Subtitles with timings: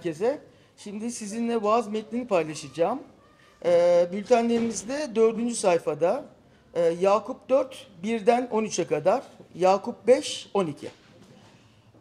[0.00, 0.40] herkese.
[0.76, 2.98] Şimdi sizinle vaaz metnini paylaşacağım.
[3.64, 6.24] Ee, bültenlerimizde dördüncü sayfada
[6.74, 9.22] e, Yakup 4, 1'den 13'e kadar,
[9.54, 10.88] Yakup 5, 12.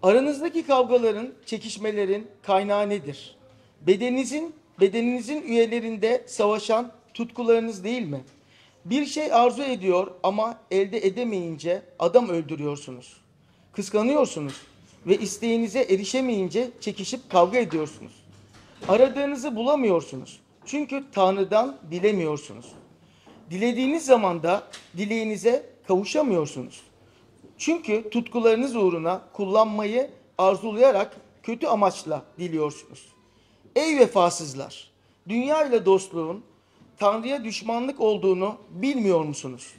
[0.03, 3.35] Aranızdaki kavgaların, çekişmelerin kaynağı nedir?
[3.81, 8.21] Bedeninizin, bedeninizin üyelerinde savaşan tutkularınız değil mi?
[8.85, 13.21] Bir şey arzu ediyor ama elde edemeyince adam öldürüyorsunuz.
[13.73, 14.68] Kıskanıyorsunuz
[15.05, 18.11] ve isteğinize erişemeyince çekişip kavga ediyorsunuz.
[18.87, 20.39] Aradığınızı bulamıyorsunuz.
[20.65, 22.65] Çünkü Tanrı'dan dilemiyorsunuz.
[23.51, 24.63] Dilediğiniz zaman da
[24.97, 26.81] dileğinize kavuşamıyorsunuz.
[27.57, 33.05] Çünkü tutkularınız uğruna kullanmayı arzulayarak kötü amaçla diliyorsunuz.
[33.75, 34.89] Ey vefasızlar!
[35.29, 36.43] Dünya ile dostluğun
[36.97, 39.73] Tanrı'ya düşmanlık olduğunu bilmiyor musunuz?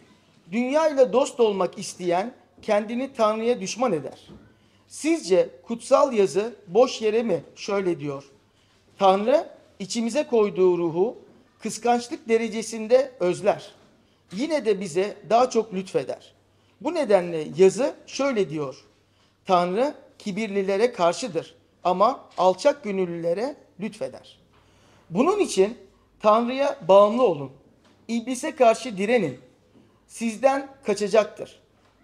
[0.53, 4.29] Dünya ile dost olmak isteyen kendini Tanrı'ya düşman eder.
[4.91, 8.25] Sizce kutsal yazı boş yere mi şöyle diyor?
[8.99, 11.19] Tanrı içimize koyduğu ruhu
[11.63, 13.75] kıskançlık derecesinde özler.
[14.33, 16.35] Yine de bize daha çok lütfeder.
[16.81, 18.85] Bu nedenle yazı şöyle diyor.
[19.47, 24.39] Tanrı kibirlilere karşıdır ama alçak gönüllülere lütfeder.
[25.11, 25.79] Bunun için
[26.21, 27.51] Tanrı'ya bağımlı olun.
[28.09, 29.39] İblise karşı direnin.
[30.07, 31.61] Sizden kaçacaktır.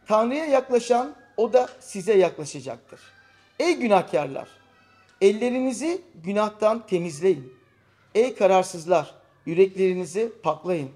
[0.06, 3.00] Tanrı'ya yaklaşan o da size yaklaşacaktır.
[3.58, 4.48] Ey günahkarlar!
[5.20, 7.52] Ellerinizi günahtan temizleyin.
[8.14, 9.14] Ey kararsızlar!
[9.46, 10.90] Yüreklerinizi paklayın.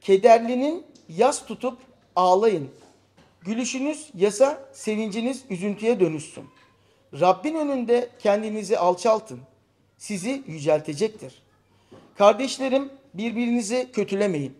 [0.00, 1.78] Kederlinin yas tutup
[2.16, 2.70] ağlayın.
[3.40, 6.44] Gülüşünüz yasa, sevinciniz üzüntüye dönüşsün.
[7.20, 9.40] Rabbin önünde kendinizi alçaltın.
[9.98, 11.42] Sizi yüceltecektir.
[12.18, 14.56] Kardeşlerim birbirinizi kötülemeyin.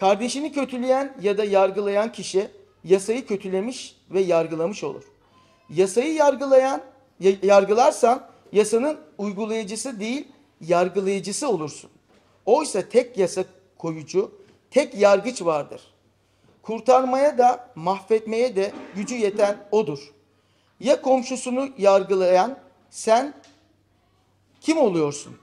[0.00, 2.50] Kardeşini kötüleyen ya da yargılayan kişi
[2.84, 5.02] yasayı kötülemiş ve yargılamış olur.
[5.70, 6.82] Yasayı yargılayan,
[7.20, 10.28] ya- yargılarsan yasanın uygulayıcısı değil,
[10.60, 11.90] yargılayıcısı olursun.
[12.46, 13.44] Oysa tek yasa
[13.78, 14.32] koyucu,
[14.70, 15.80] tek yargıç vardır.
[16.62, 20.12] Kurtarmaya da mahvetmeye de gücü yeten odur.
[20.80, 22.58] Ya komşusunu yargılayan
[22.90, 23.34] sen
[24.60, 25.36] kim oluyorsun?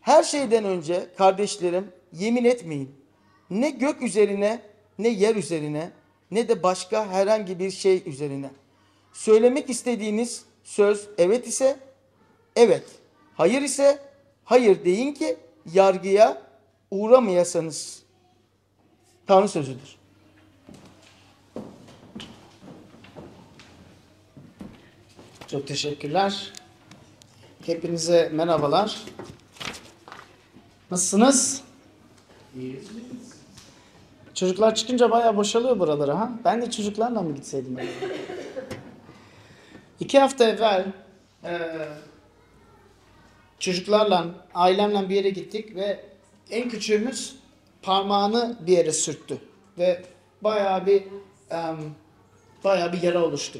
[0.00, 2.94] Her şeyden önce kardeşlerim yemin etmeyin.
[3.50, 4.62] Ne gök üzerine
[4.98, 5.90] ne yer üzerine
[6.30, 8.50] ne de başka herhangi bir şey üzerine.
[9.12, 11.80] Söylemek istediğiniz söz evet ise
[12.56, 12.84] evet,
[13.34, 13.98] hayır ise
[14.44, 15.36] hayır deyin ki
[15.72, 16.42] yargıya
[16.90, 18.02] uğramayasanız.
[19.26, 19.96] Tanrı sözüdür.
[25.46, 26.52] Çok teşekkürler.
[27.66, 29.04] Hepinize merhabalar.
[30.90, 31.62] Nasılsınız?
[34.36, 36.30] Çocuklar çıkınca bayağı boşalıyor buraları ha.
[36.44, 37.78] Ben de çocuklarla mı gitseydim?
[40.00, 40.84] İki hafta evvel
[41.44, 41.88] eee,
[43.58, 46.00] çocuklarla, ailemle bir yere gittik ve
[46.50, 47.36] en küçüğümüz
[47.82, 49.38] parmağını bir yere sürttü.
[49.78, 50.02] Ve
[50.40, 51.02] bayağı bir
[51.50, 51.76] em,
[52.64, 53.58] bayağı bir yara oluştu.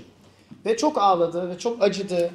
[0.66, 2.30] Ve çok ağladı ve çok acıdı.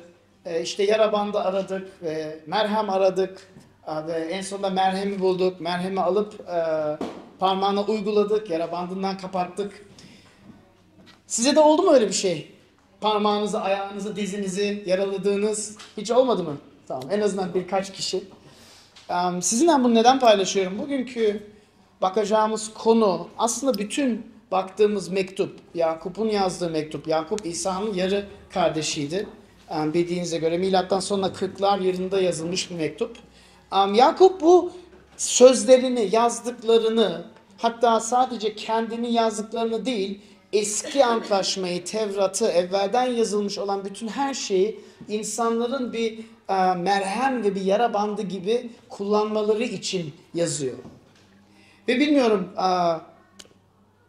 [0.45, 3.47] E, işte yara bandı aradık ve merhem aradık.
[3.87, 5.61] E, ve en sonunda merhemi bulduk.
[5.61, 6.97] Merhemi alıp e,
[7.41, 8.49] parmağına uyguladık.
[8.49, 9.85] Yara bandından kapattık.
[11.27, 12.51] Size de oldu mu öyle bir şey?
[13.01, 16.57] Parmağınızı, ayağınızı, dizinizi yaraladığınız hiç olmadı mı?
[16.87, 18.23] Tamam en azından birkaç kişi.
[19.41, 20.79] Sizinle bunu neden paylaşıyorum?
[20.79, 21.47] Bugünkü
[22.01, 27.07] bakacağımız konu aslında bütün baktığımız mektup, Yakup'un yazdığı mektup.
[27.07, 29.27] Yakup İsa'nın yarı kardeşiydi.
[29.71, 33.17] Bildiğinize göre milattan sonra 40'lar yılında yazılmış bir mektup.
[33.93, 34.71] Yakup bu
[35.21, 37.25] sözlerini, yazdıklarını
[37.57, 40.21] hatta sadece kendini yazdıklarını değil
[40.53, 47.61] eski antlaşmayı, Tevrat'ı, evvelden yazılmış olan bütün her şeyi insanların bir e, merhem ve bir
[47.61, 50.77] yara bandı gibi kullanmaları için yazıyor.
[51.87, 52.69] Ve bilmiyorum e,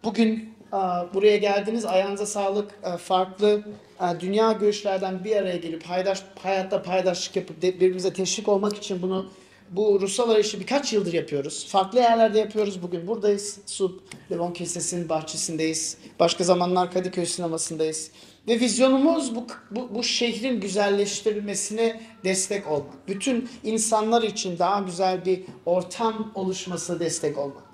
[0.05, 0.77] bugün e,
[1.15, 3.63] buraya geldiniz ayağınıza sağlık e, farklı
[4.01, 9.27] e, dünya görüşlerden bir araya gelip paydaş, hayatta paydaşlık yapıp birbirimize teşvik olmak için bunu
[9.73, 11.67] bu ruhsal arayışı birkaç yıldır yapıyoruz.
[11.69, 12.83] Farklı yerlerde yapıyoruz.
[12.83, 13.59] Bugün buradayız.
[13.67, 15.99] Sup, Levon Kilisesi'nin bahçesindeyiz.
[16.21, 18.11] Başka zamanlar Kadıköy sinemasındayız.
[18.49, 23.09] Ve vizyonumuz bu, bu, bu şehrin güzelleştirilmesine destek olmak.
[23.09, 27.73] Bütün insanlar için daha güzel bir ortam oluşmasına destek olmak.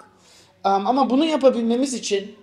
[0.65, 2.37] Um, Ama bunu yapabilmemiz için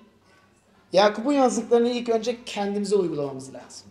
[0.93, 3.87] Yakup'un yazdıklarını ilk önce kendimize uygulamamız lazım.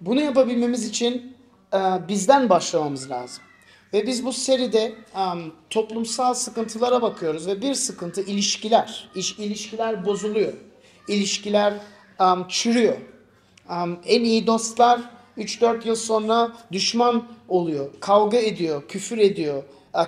[0.00, 1.36] Bunu yapabilmemiz için
[1.74, 3.42] e, bizden başlamamız lazım.
[3.92, 9.08] Ve biz bu seride um, toplumsal sıkıntılara bakıyoruz ve bir sıkıntı ilişkiler.
[9.14, 10.52] İş, ilişkiler bozuluyor.
[11.08, 11.74] İlişkiler
[12.20, 12.96] um, çürüyor.
[13.70, 15.00] Um, en iyi dostlar
[15.38, 19.62] 3-4 yıl sonra düşman oluyor, kavga ediyor, küfür ediyor,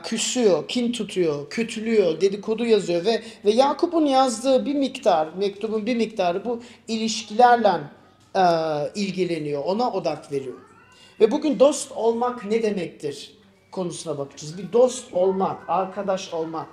[0.04, 6.44] küsüyor, kin tutuyor, kötülüyor, dedikodu yazıyor ve ve Yakup'un yazdığı bir miktar, mektubun bir miktarı
[6.44, 7.80] bu ilişkilerle
[8.36, 8.42] e,
[8.94, 10.58] ilgileniyor, ona odak veriyor.
[11.20, 13.33] Ve bugün dost olmak ne demektir
[13.74, 14.58] konusuna bakacağız.
[14.58, 16.66] Bir dost olmak, arkadaş olmak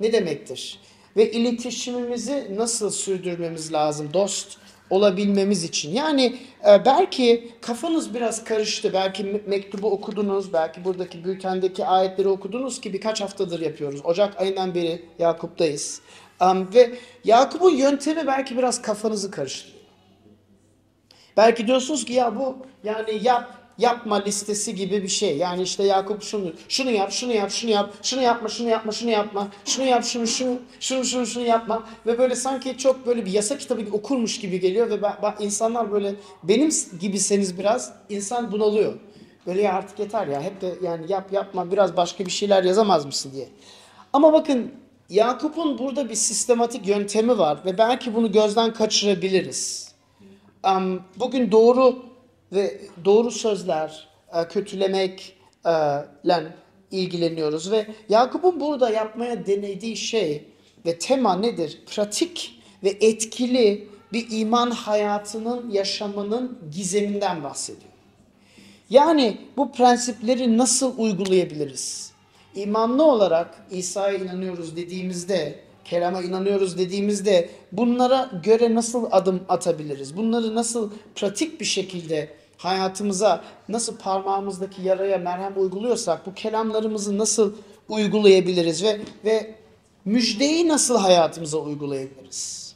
[0.00, 0.80] ne demektir?
[1.16, 4.58] Ve iletişimimizi nasıl sürdürmemiz lazım dost
[4.90, 5.90] olabilmemiz için?
[5.90, 6.36] Yani
[6.68, 8.92] e, belki kafanız biraz karıştı.
[8.92, 14.00] Belki me- mektubu okudunuz, belki buradaki bültendeki ayetleri okudunuz ki birkaç haftadır yapıyoruz.
[14.04, 16.00] Ocak ayından beri Yakup'tayız.
[16.40, 16.90] Am, ve
[17.24, 19.78] Yakup'un yöntemi belki biraz kafanızı karıştırıyor.
[21.36, 25.36] Belki diyorsunuz ki ya bu yani yap yapma listesi gibi bir şey.
[25.36, 29.10] Yani işte Yakup şunu şunu yap, şunu yap, şunu yap, şunu yapma, şunu yapma, şunu
[29.10, 33.32] yapma, şunu yap, şunu şunu şunu şunu şunu yapma ve böyle sanki çok böyle bir
[33.32, 36.70] yasa kitabı okurmuş gibi geliyor ve ben- insanlar böyle benim
[37.00, 38.94] gibiseniz biraz insan bunalıyor.
[39.46, 43.06] Böyle ya artık yeter ya hep de yani yap yapma biraz başka bir şeyler yazamaz
[43.06, 43.48] mısın diye.
[44.12, 44.72] Ama bakın
[45.10, 49.92] Yakup'un burada bir sistematik yöntemi var ve belki bunu gözden kaçırabiliriz.
[50.62, 52.07] Am, bugün doğru
[52.52, 56.52] ve doğru sözler, e, kötülemekle
[56.90, 60.44] ilgileniyoruz ve Yakup'un burada yapmaya denediği şey
[60.86, 61.82] ve tema nedir?
[61.86, 67.92] Pratik ve etkili bir iman hayatının yaşamının gizeminden bahsediyor.
[68.90, 72.12] Yani bu prensipleri nasıl uygulayabiliriz?
[72.54, 75.60] İmanlı olarak İsa'ya inanıyoruz dediğimizde,
[75.90, 80.16] kelama inanıyoruz dediğimizde bunlara göre nasıl adım atabiliriz?
[80.16, 87.54] Bunları nasıl pratik bir şekilde hayatımıza, nasıl parmağımızdaki yaraya merhem uyguluyorsak bu kelamlarımızı nasıl
[87.88, 89.54] uygulayabiliriz ve ve
[90.04, 92.74] müjdeyi nasıl hayatımıza uygulayabiliriz?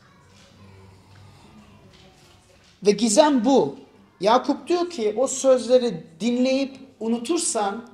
[2.86, 3.76] Ve gizem bu.
[4.20, 7.88] Yakup diyor ki o sözleri dinleyip unutursan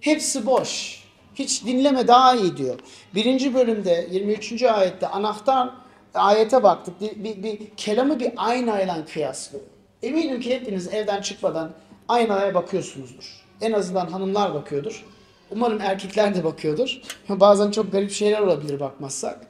[0.00, 1.01] hepsi boş.
[1.34, 2.78] Hiç dinleme daha iyi diyor.
[3.14, 4.62] Birinci bölümde 23.
[4.62, 5.70] ayette anahtar
[6.14, 7.00] ayete baktık.
[7.00, 9.64] Bir, bir, bir kelamı bir aynayla kıyaslıyor.
[10.02, 11.70] Eminim ki hepiniz evden çıkmadan
[12.08, 13.44] aynaya bakıyorsunuzdur.
[13.60, 15.04] En azından hanımlar bakıyordur.
[15.50, 17.00] Umarım erkekler de bakıyordur.
[17.28, 19.46] Bazen çok garip şeyler olabilir bakmazsak.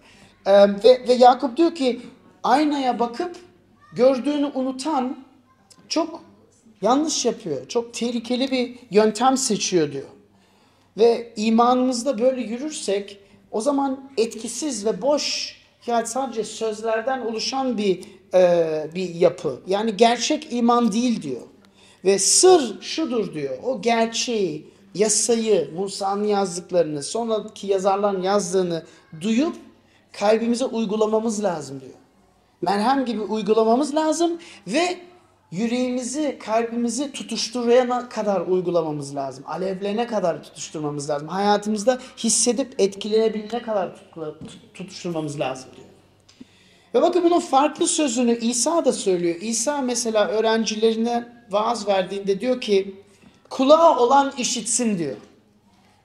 [0.46, 0.52] Ee,
[0.84, 2.00] ve, ve Yakup diyor ki
[2.42, 3.36] aynaya bakıp
[3.92, 5.16] gördüğünü unutan
[5.88, 6.22] çok
[6.82, 7.68] yanlış yapıyor.
[7.68, 10.08] Çok tehlikeli bir yöntem seçiyor diyor.
[10.98, 13.18] Ve imanımızda böyle yürürsek
[13.50, 15.56] o zaman etkisiz ve boş
[15.86, 18.04] yani sadece sözlerden oluşan bir
[18.34, 19.60] e, bir yapı.
[19.66, 21.42] Yani gerçek iman değil diyor.
[22.04, 23.58] Ve sır şudur diyor.
[23.64, 28.82] O gerçeği, yasayı, Musa'nın yazdıklarını, sonraki yazarların yazdığını
[29.20, 29.56] duyup
[30.12, 32.02] kalbimize uygulamamız lazım diyor
[32.62, 34.98] merhem gibi uygulamamız lazım ve
[35.52, 39.44] yüreğimizi, kalbimizi tutuşturana kadar uygulamamız lazım.
[39.46, 41.28] Alevlene kadar tutuşturmamız lazım.
[41.28, 43.92] Hayatımızda hissedip etkilenebilene kadar
[44.74, 45.86] tutuşturmamız lazım diyor.
[46.94, 49.36] Ve bakın bunun farklı sözünü İsa da söylüyor.
[49.40, 52.94] İsa mesela öğrencilerine vaaz verdiğinde diyor ki
[53.50, 55.16] kulağı olan işitsin diyor.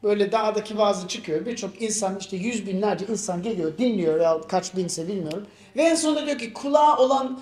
[0.04, 1.46] Böyle dağdaki vaazı çıkıyor.
[1.46, 5.48] Birçok insan işte yüz binlerce insan geliyor, dinliyor ya kaç binse bilmiyorum.
[5.75, 7.42] Ve en sonunda diyor ki kulağı olan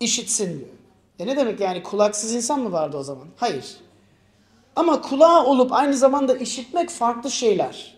[0.00, 0.73] işitsin diyor.
[1.18, 3.26] E ne demek yani kulaksız insan mı vardı o zaman?
[3.36, 3.76] Hayır.
[4.76, 7.94] Ama kulağı olup aynı zamanda işitmek farklı şeyler.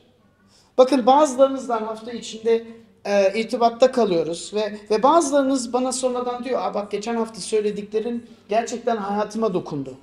[0.79, 2.67] Bakın bazılarınızdan hafta içinde
[3.05, 8.97] e, irtibatta kalıyoruz ve ve bazılarınız bana sonradan diyor, Aa, bak geçen hafta söylediklerin gerçekten
[8.97, 9.95] hayatıma dokundu.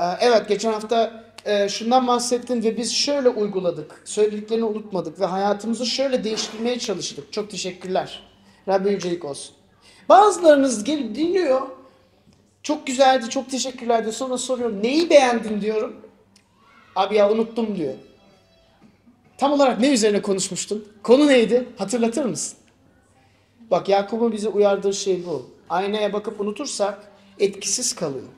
[0.00, 4.02] Ee, Evet geçen hafta e, şundan bahsettin ve biz şöyle uyguladık.
[4.04, 7.32] Söylediklerini unutmadık ve hayatımızı şöyle değiştirmeye çalıştık.
[7.32, 8.22] Çok teşekkürler.
[8.68, 9.54] Rabbi yücelik olsun.
[10.08, 11.60] Bazılarınız gelip dinliyor.
[12.68, 14.14] Çok güzeldi, çok teşekkürler diyor.
[14.14, 15.96] Sonra soruyorum neyi beğendin diyorum.
[16.96, 17.94] Abi ya unuttum diyor.
[19.38, 20.88] Tam olarak ne üzerine konuşmuştun?
[21.02, 21.68] Konu neydi?
[21.78, 22.58] Hatırlatır mısın?
[23.70, 25.50] Bak Yakup'un bize uyardığı şey bu.
[25.70, 28.28] Aynaya bakıp unutursak etkisiz kalıyor.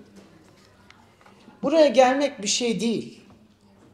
[1.62, 3.20] Buraya gelmek bir şey değil.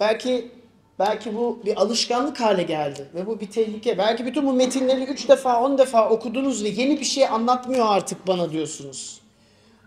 [0.01, 0.51] Belki
[0.99, 3.99] belki bu bir alışkanlık hale geldi ve bu bir tehlike.
[3.99, 8.27] Belki bütün bu metinleri 3 defa 10 defa okudunuz ve yeni bir şey anlatmıyor artık
[8.27, 9.26] bana diyorsunuz.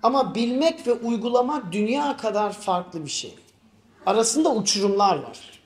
[0.04, 3.36] Ama bilmek ve uygulamak dünya kadar farklı bir şey.
[4.06, 5.62] Arasında uçurumlar var.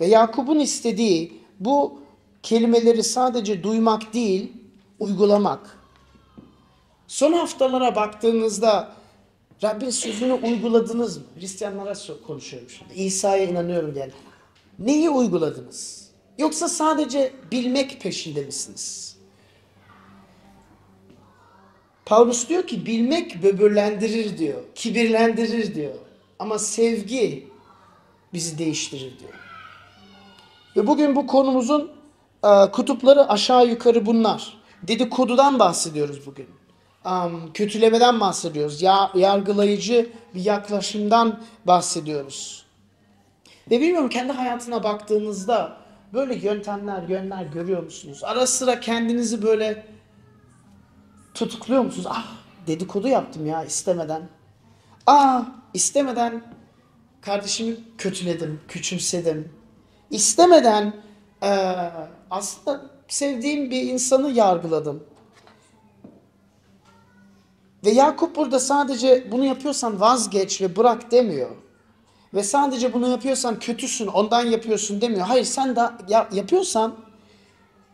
[0.00, 2.00] Ve Yakup'un istediği bu
[2.42, 4.52] kelimeleri sadece duymak değil,
[4.98, 5.78] uygulamak.
[7.06, 8.92] Son haftalara baktığınızda
[9.62, 11.24] Rabbin sözünü uyguladınız mı?
[11.38, 11.94] Hristiyanlara
[12.26, 12.94] konuşuyorum şimdi.
[12.94, 14.10] İsa'ya inanıyorum diyen.
[14.78, 16.08] Neyi uyguladınız?
[16.38, 19.16] Yoksa sadece bilmek peşinde misiniz?
[22.08, 24.60] Paulus diyor ki bilmek böbürlendirir diyor.
[24.74, 25.94] Kibirlendirir diyor.
[26.38, 27.48] Ama sevgi
[28.32, 29.32] bizi değiştirir diyor.
[30.76, 31.90] Ve bugün bu konumuzun
[32.44, 34.58] e, kutupları aşağı yukarı bunlar.
[34.82, 36.46] Dedikodudan bahsediyoruz bugün.
[37.04, 38.82] Am, kötülemeden bahsediyoruz.
[38.82, 42.64] Ya, yargılayıcı bir yaklaşımdan bahsediyoruz.
[43.70, 45.76] Ve bilmiyorum kendi hayatına baktığınızda
[46.12, 48.20] böyle yöntemler, yönler görüyor musunuz?
[48.24, 49.86] Ara sıra kendinizi böyle
[51.38, 52.06] tutukluyor musunuz?
[52.10, 52.26] Ah
[52.66, 54.28] dedikodu yaptım ya istemeden.
[55.06, 56.42] Ah istemeden
[57.20, 59.52] kardeşimi kötüledim, küçümsedim.
[60.10, 60.94] İstemeden
[61.42, 61.90] eee,
[62.30, 65.04] aslında sevdiğim bir insanı yargıladım.
[67.84, 71.50] Ve Yakup burada sadece bunu yapıyorsan vazgeç ve bırak demiyor.
[72.34, 75.26] Ve sadece bunu yapıyorsan kötüsün, ondan yapıyorsun demiyor.
[75.26, 76.94] Hayır sen de ya, yapıyorsan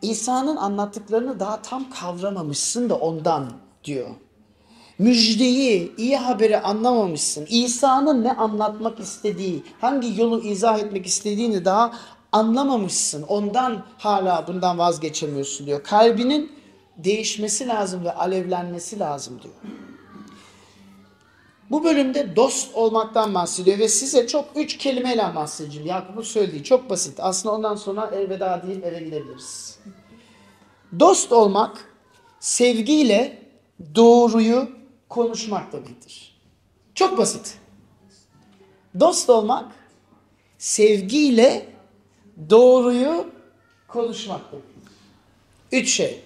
[0.01, 3.51] İsa'nın anlattıklarını daha tam kavramamışsın da ondan
[3.83, 4.09] diyor.
[4.99, 7.45] Müjdeyi, iyi haberi anlamamışsın.
[7.49, 11.93] İsa'nın ne anlatmak istediği, hangi yolu izah etmek istediğini daha
[12.31, 13.23] anlamamışsın.
[13.23, 15.83] Ondan hala bundan vazgeçemiyorsun diyor.
[15.83, 16.51] Kalbinin
[16.97, 19.55] değişmesi lazım ve alevlenmesi lazım diyor.
[21.69, 25.87] Bu bölümde dost olmaktan bahsediyor ve size çok üç kelimeyle bahsedeceğim.
[25.87, 27.19] Yakup'un söylediği çok basit.
[27.19, 29.79] Aslında ondan sonra elveda deyip eve gidebiliriz.
[30.99, 31.95] Dost olmak
[32.39, 33.41] sevgiyle
[33.95, 34.69] doğruyu
[35.09, 36.41] konuşmak demektir.
[36.95, 37.57] Çok basit.
[38.99, 39.71] Dost olmak
[40.57, 41.65] sevgiyle
[42.49, 43.27] doğruyu
[43.87, 44.93] konuşmak demektir.
[45.71, 46.19] Üç şey.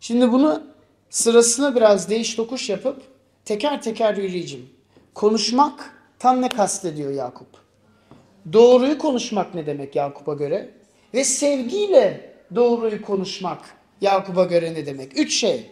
[0.00, 0.62] Şimdi bunu
[1.10, 3.15] sırasına biraz değiş tokuş yapıp
[3.46, 4.68] teker teker yürüyeceğim.
[5.14, 7.46] Konuşmak tam ne kastediyor Yakup?
[8.52, 10.70] Doğruyu konuşmak ne demek Yakup'a göre?
[11.14, 13.58] Ve sevgiyle doğruyu konuşmak
[14.00, 15.18] Yakup'a göre ne demek?
[15.18, 15.70] Üç şey.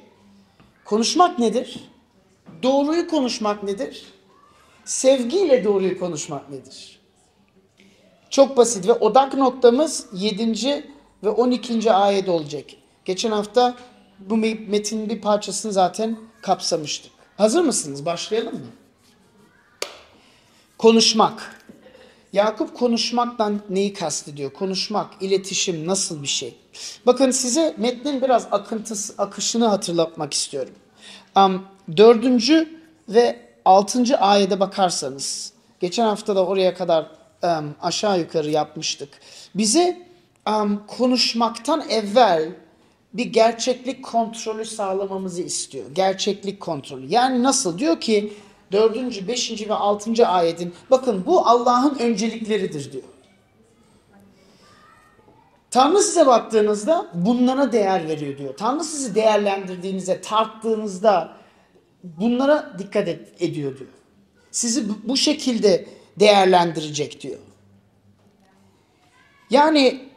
[0.85, 1.90] Konuşmak nedir?
[2.62, 4.07] Doğruyu konuşmak nedir?
[4.85, 7.00] Sevgiyle doğruyu konuşmak nedir?
[8.31, 10.85] Çok basit ve odak noktamız 7.
[11.25, 11.93] ve 12.
[11.93, 12.64] ayet olacak.
[13.04, 13.75] Geçen hafta
[14.19, 17.13] bu metinin bir parçasını zaten kapsamıştık.
[17.37, 18.07] Hazır mısınız?
[18.07, 18.67] Başlayalım mı?
[20.79, 21.61] Konuşmak.
[22.33, 24.53] Yakup konuşmaktan neyi kastediyor?
[24.53, 26.57] Konuşmak, iletişim nasıl bir şey?
[27.07, 30.75] Bakın size metnin biraz akıntısı, akışını hatırlatmak istiyorum.
[31.37, 37.07] Um, dördüncü ve altıncı ayete bakarsanız, geçen hafta da oraya kadar
[37.43, 39.09] um, aşağı yukarı yapmıştık.
[39.55, 40.09] Bize
[40.49, 42.53] um, konuşmaktan evvel
[43.14, 45.85] bir gerçeklik kontrolü sağlamamızı istiyor.
[45.92, 47.06] Gerçeklik kontrolü.
[47.09, 47.78] Yani nasıl?
[47.78, 48.33] Diyor ki
[48.73, 49.28] 4.
[49.28, 49.68] 5.
[49.68, 50.26] ve 6.
[50.26, 53.04] ayetin bakın bu Allah'ın öncelikleridir diyor.
[55.71, 58.56] Tanrı size baktığınızda bunlara değer veriyor diyor.
[58.56, 61.37] Tanrı sizi değerlendirdiğinizde, tarttığınızda
[62.04, 63.90] bunlara dikkat et, ediyor diyor.
[64.50, 65.87] Sizi bu- şekilde
[66.21, 67.38] değerlendirecek diyor.
[69.50, 70.09] Yani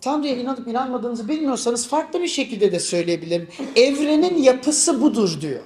[0.00, 3.48] Tanrı'ya inanıp inanmadığınızı bilmiyorsanız farklı bir şekilde de söyleyebilirim.
[3.76, 5.62] Evrenin yapısı budur diyor.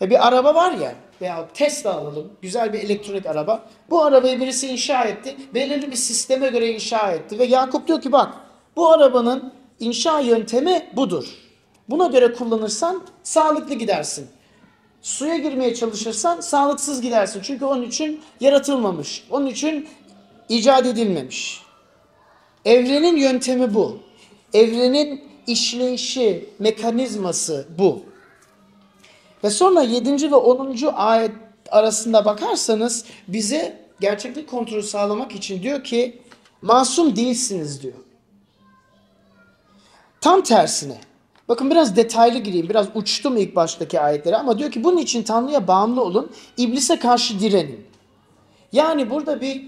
[0.00, 2.32] Ya bir araba var ya veya Tesla alalım.
[2.42, 3.66] Güzel bir elektronik araba.
[3.90, 5.36] Bu arabayı birisi inşa etti.
[5.54, 7.38] Belirli bir sisteme göre inşa etti.
[7.38, 8.34] Ve Yakup diyor ki bak
[8.76, 11.24] bu arabanın inşa yöntemi budur.
[11.88, 14.26] Buna göre kullanırsan sağlıklı gidersin.
[15.02, 17.40] Suya girmeye çalışırsan sağlıksız gidersin.
[17.44, 19.24] Çünkü onun için yaratılmamış.
[19.30, 19.88] Onun için
[20.48, 21.63] icat edilmemiş.
[22.64, 23.98] Evrenin yöntemi bu.
[24.52, 28.02] Evrenin işleyişi, mekanizması bu.
[29.44, 30.30] Ve sonra 7.
[30.30, 30.76] ve 10.
[30.94, 31.32] ayet
[31.70, 36.18] arasında bakarsanız bize gerçeklik kontrolü sağlamak için diyor ki
[36.62, 37.94] masum değilsiniz diyor.
[40.20, 40.98] Tam tersine.
[41.48, 42.68] Bakın biraz detaylı gireyim.
[42.68, 46.30] Biraz uçtum ilk baştaki ayetleri ama diyor ki bunun için Tanrı'ya bağımlı olun.
[46.56, 47.86] iblise karşı direnin.
[48.72, 49.64] Yani burada bir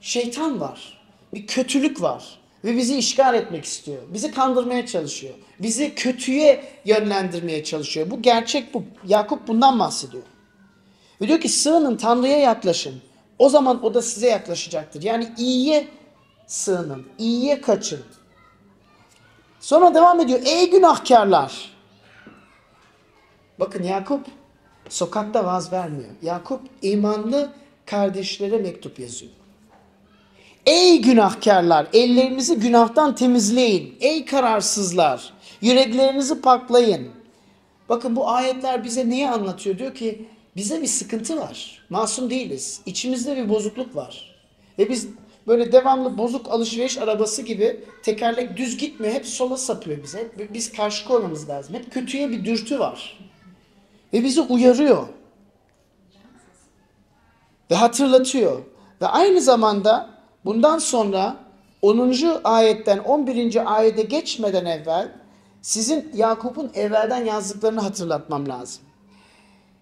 [0.00, 1.01] şeytan var.
[1.34, 2.38] Bir kötülük var.
[2.64, 4.02] Ve bizi işgal etmek istiyor.
[4.08, 5.34] Bizi kandırmaya çalışıyor.
[5.58, 8.10] Bizi kötüye yönlendirmeye çalışıyor.
[8.10, 8.84] Bu gerçek bu.
[9.06, 10.22] Yakup bundan bahsediyor.
[11.20, 13.02] Ve diyor ki sığının Tanrı'ya yaklaşın.
[13.38, 15.02] O zaman o da size yaklaşacaktır.
[15.02, 15.88] Yani iyiye
[16.46, 17.06] sığının.
[17.18, 18.00] iyiye kaçın.
[19.60, 20.40] Sonra devam ediyor.
[20.44, 21.72] Ey günahkarlar.
[23.60, 24.26] Bakın Yakup
[24.88, 26.10] sokakta vaz vermiyor.
[26.22, 27.52] Yakup imanlı
[27.86, 29.32] kardeşlere mektup yazıyor.
[30.66, 33.96] Ey günahkarlar, ellerinizi günahtan temizleyin.
[34.00, 37.08] Ey kararsızlar, yüreklerinizi paklayın.
[37.88, 39.78] Bakın bu ayetler bize neyi anlatıyor?
[39.78, 41.82] Diyor ki bize bir sıkıntı var.
[41.90, 42.80] Masum değiliz.
[42.86, 44.34] İçimizde bir bozukluk var.
[44.78, 45.08] Ve biz
[45.46, 49.14] böyle devamlı bozuk alışveriş arabası gibi tekerlek düz gitmiyor.
[49.14, 50.18] Hep sola sapıyor bize.
[50.18, 51.74] Hep biz karşı koymamız lazım.
[51.74, 53.18] Hep kötüye bir dürtü var.
[54.12, 55.06] Ve bizi uyarıyor.
[57.70, 58.62] Ve hatırlatıyor.
[59.02, 60.11] Ve aynı zamanda
[60.44, 61.36] bundan sonra
[61.82, 62.40] 10.
[62.44, 63.76] ayetten 11.
[63.76, 65.12] ayete geçmeden evvel
[65.62, 68.82] sizin Yakup'un evvelden yazdıklarını hatırlatmam lazım.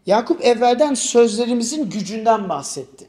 [0.07, 3.07] Yakup evvelden sözlerimizin gücünden bahsetti.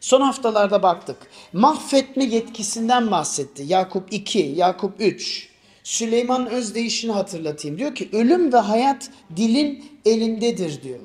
[0.00, 1.16] Son haftalarda baktık.
[1.52, 3.62] Mahvetme yetkisinden bahsetti.
[3.66, 5.48] Yakup 2, Yakup 3.
[5.84, 7.78] Süleyman Özdeyiş'ini hatırlatayım.
[7.78, 11.00] Diyor ki ölüm ve hayat dilin elindedir diyor.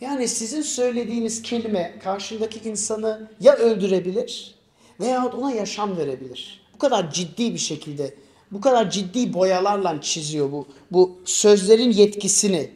[0.00, 4.54] Yani sizin söylediğiniz kelime karşındaki insanı ya öldürebilir
[5.00, 6.60] veyahut ona yaşam verebilir.
[6.74, 8.14] Bu kadar ciddi bir şekilde,
[8.50, 12.70] bu kadar ciddi boyalarla çiziyor bu, bu sözlerin yetkisini.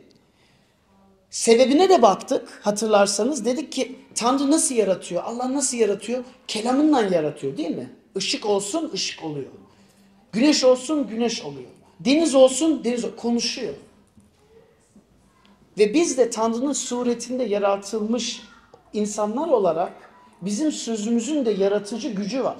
[1.30, 5.22] Sebebine de baktık hatırlarsanız dedik ki Tanrı nasıl yaratıyor?
[5.24, 6.24] Allah nasıl yaratıyor?
[6.48, 7.90] Kelamınla yaratıyor değil mi?
[8.16, 9.50] Işık olsun ışık oluyor.
[10.32, 11.70] Güneş olsun güneş oluyor.
[12.00, 13.74] Deniz olsun deniz konuşuyor.
[15.78, 18.42] Ve biz de Tanrı'nın suretinde yaratılmış
[18.92, 19.92] insanlar olarak
[20.42, 22.56] bizim sözümüzün de yaratıcı gücü var.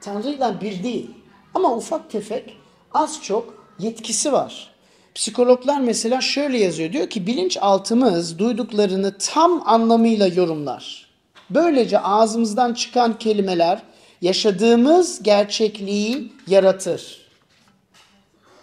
[0.00, 1.10] Tanrı'yla bir değil.
[1.54, 2.56] Ama ufak tefek
[2.94, 4.72] az çok yetkisi var.
[5.14, 6.92] Psikologlar mesela şöyle yazıyor.
[6.92, 11.06] Diyor ki bilinçaltımız duyduklarını tam anlamıyla yorumlar.
[11.50, 13.82] Böylece ağzımızdan çıkan kelimeler
[14.20, 17.26] yaşadığımız gerçekliği yaratır.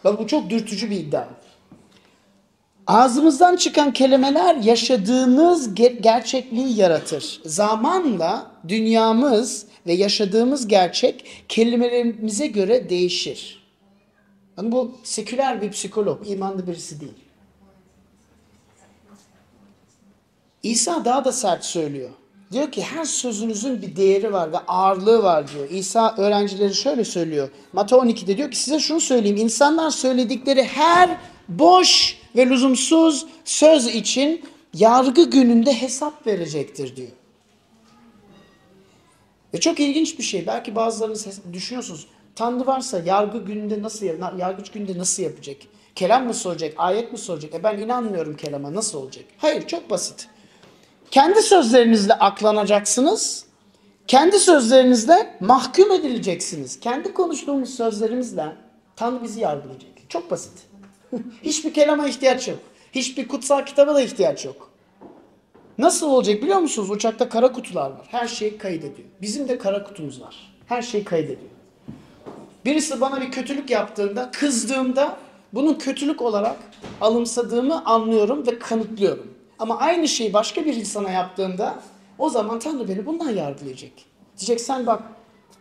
[0.03, 1.27] Bak bu çok dürtücü bir iddia.
[2.89, 7.41] Ağzımızdan çıkan kelimeler yaşadığımız ge- gerçekliği yaratır.
[7.45, 13.63] Zamanla dünyamız ve yaşadığımız gerçek kelimelerimize göre değişir.
[14.57, 17.13] Yani bu seküler bir psikolog, imanlı birisi değil.
[20.63, 22.09] İsa daha da sert söylüyor.
[22.51, 25.69] Diyor ki her sözünüzün bir değeri var ve ağırlığı var diyor.
[25.69, 27.49] İsa öğrencileri şöyle söylüyor.
[27.73, 29.37] Mata 12'de diyor ki size şunu söyleyeyim.
[29.37, 31.17] İnsanlar söyledikleri her
[31.49, 34.41] boş ve lüzumsuz söz için
[34.73, 37.09] yargı gününde hesap verecektir diyor.
[39.53, 40.47] Ve çok ilginç bir şey.
[40.47, 42.07] Belki bazılarınız düşünüyorsunuz.
[42.35, 44.05] Tanrı varsa yargı gününde nasıl
[44.37, 45.57] yargıç gününde nasıl yapacak?
[45.95, 46.73] Kelam mı soracak?
[46.77, 47.55] Ayet mi soracak?
[47.55, 49.25] E ben inanmıyorum kelama nasıl olacak?
[49.37, 50.27] Hayır çok basit.
[51.11, 53.45] Kendi sözlerinizle aklanacaksınız.
[54.07, 56.79] Kendi sözlerinizle mahkum edileceksiniz.
[56.79, 58.55] Kendi konuştuğumuz sözlerimizle
[58.95, 59.91] Tanrı bizi yargılayacak.
[60.09, 60.68] Çok basit.
[61.43, 62.59] Hiçbir kelama ihtiyaç yok.
[62.91, 64.69] Hiçbir kutsal kitaba da ihtiyaç yok.
[65.77, 66.91] Nasıl olacak biliyor musunuz?
[66.91, 68.07] Uçakta kara kutular var.
[68.11, 69.07] Her şeyi kaydediyor.
[69.21, 70.53] Bizim de kara kutumuz var.
[70.65, 71.49] Her şeyi kaydediyor.
[72.65, 75.17] Birisi bana bir kötülük yaptığında, kızdığımda
[75.53, 76.57] bunun kötülük olarak
[77.01, 79.33] alımsadığımı anlıyorum ve kanıtlıyorum.
[79.59, 81.79] Ama aynı şeyi başka bir insana yaptığında
[82.17, 83.91] o zaman Tanrı beni bundan yargılayacak.
[84.37, 85.03] Diyecek sen bak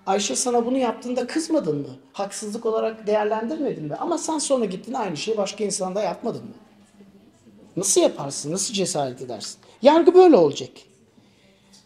[0.08, 1.96] Ayşe sana bunu yaptığında kızmadın mı?
[2.12, 3.94] Haksızlık olarak değerlendirmedin mi?
[3.94, 6.54] Ama sen sonra gittin aynı şeyi başka insanda yapmadın mı?
[7.76, 8.52] Nasıl yaparsın?
[8.52, 9.58] Nasıl cesaret edersin?
[9.82, 10.70] Yargı böyle olacak.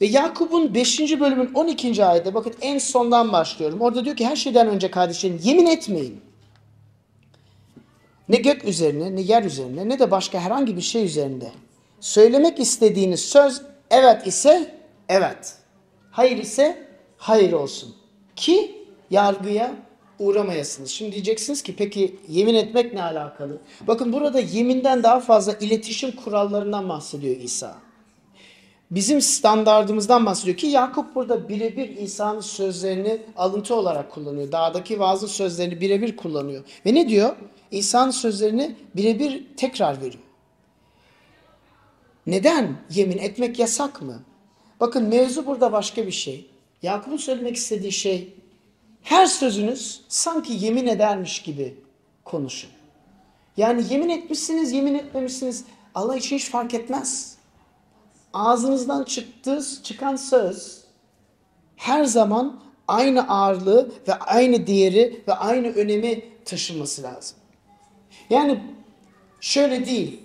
[0.01, 1.21] Ve Yakup'un 5.
[1.21, 2.05] bölümün 12.
[2.05, 3.81] ayette bakın en sondan başlıyorum.
[3.81, 6.21] Orada diyor ki her şeyden önce kardeşlerim yemin etmeyin.
[8.29, 11.51] Ne gök üzerine ne yer üzerine ne de başka herhangi bir şey üzerinde.
[12.01, 14.75] Söylemek istediğiniz söz evet ise
[15.09, 15.55] evet.
[16.11, 18.02] Hayır ise hayır olsun.
[18.37, 19.75] Ki yargıya
[20.19, 20.91] uğramayasınız.
[20.91, 23.59] Şimdi diyeceksiniz ki peki yemin etmek ne alakalı?
[23.87, 27.77] Bakın burada yeminden daha fazla iletişim kurallarından bahsediyor İsa.
[28.91, 34.53] Bizim standardımızdan bahsediyor ki Yakup burada birebir İsa'nın sözlerini alıntı olarak kullanıyor.
[34.53, 36.65] Dağdaki vaazın sözlerini birebir kullanıyor.
[36.87, 37.37] Ve ne diyor?
[37.71, 40.23] İsa'nın sözlerini birebir tekrar veriyor.
[42.27, 42.77] Neden?
[42.91, 44.23] Yemin etmek yasak mı?
[44.81, 46.52] Bakın mevzu burada başka bir şey.
[46.83, 48.35] Yakup'un söylemek istediği şey
[49.03, 51.75] her sözünüz sanki yemin edermiş gibi
[52.25, 52.71] konuşun.
[53.57, 55.65] Yani yemin etmişsiniz, yemin etmemişsiniz
[55.95, 57.37] Allah için hiç fark etmez.
[58.33, 60.83] Ağzınızdan çıktığı, çıkan söz
[61.77, 67.37] her zaman aynı ağırlığı ve aynı değeri ve aynı önemi taşıması lazım.
[68.31, 68.63] Yani
[69.41, 70.21] şöyle değil.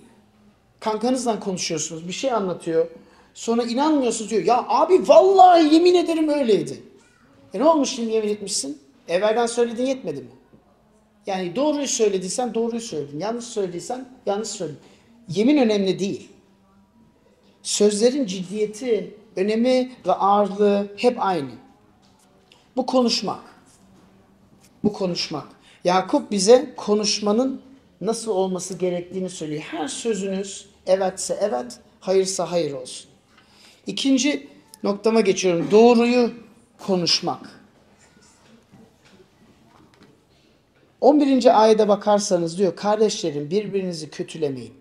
[0.80, 2.88] Kankanızla konuşuyorsunuz, bir şey anlatıyor.
[3.38, 4.44] Sonra inanmıyorsunuz diyor.
[4.44, 6.84] Ya abi vallahi yemin ederim öyleydi.
[7.54, 8.82] E ne olmuş şimdi yemin etmişsin?
[9.08, 10.30] Evvelden söylediğin yetmedi mi?
[11.26, 13.20] Yani doğruyu söylediysen doğruyu söyledin.
[13.20, 14.80] Yanlış söylediysen yanlış söyledin.
[15.30, 16.30] Yemin önemli değil.
[17.64, 21.52] Sözlerin ciddiyeti, önemi ve ağırlığı hep aynı.
[22.76, 23.44] Bu konuşmak.
[24.84, 25.48] Bu konuşmak.
[25.84, 27.62] Yakup bize konuşmanın
[28.02, 29.62] nasıl olması gerektiğini söylüyor.
[29.62, 33.07] Her sözünüz evetse evet, hayırsa hayır olsun.
[33.88, 34.48] İkinci
[34.84, 35.68] noktama geçiyorum.
[35.72, 36.32] Doğruyu
[36.78, 37.62] konuşmak.
[41.02, 41.62] 11.
[41.64, 44.74] ayete bakarsanız diyor kardeşlerim birbirinizi kötülemeyin.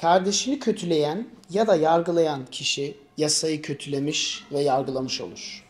[0.00, 5.64] Kardeşini kötüleyen ya da yargılayan kişi yasayı kötülemiş ve yargılamış olur.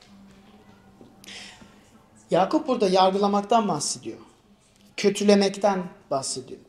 [2.30, 4.18] Yakup burada yargılamaktan bahsediyor.
[4.96, 6.61] Kötülemekten bahsediyor.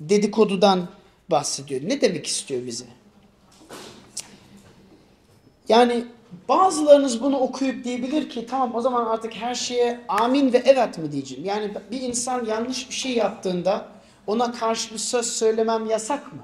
[0.00, 0.88] Dedikodudan
[1.30, 1.80] bahsediyor.
[1.84, 2.99] Ne demek istiyor bize?
[5.70, 6.04] Yani
[6.48, 11.12] bazılarınız bunu okuyup diyebilir ki tamam o zaman artık her şeye amin ve evet mi
[11.12, 11.44] diyeceğim.
[11.44, 13.86] Yani bir insan yanlış bir şey yaptığında
[14.26, 16.38] ona karşı bir söz söylemem yasak mı?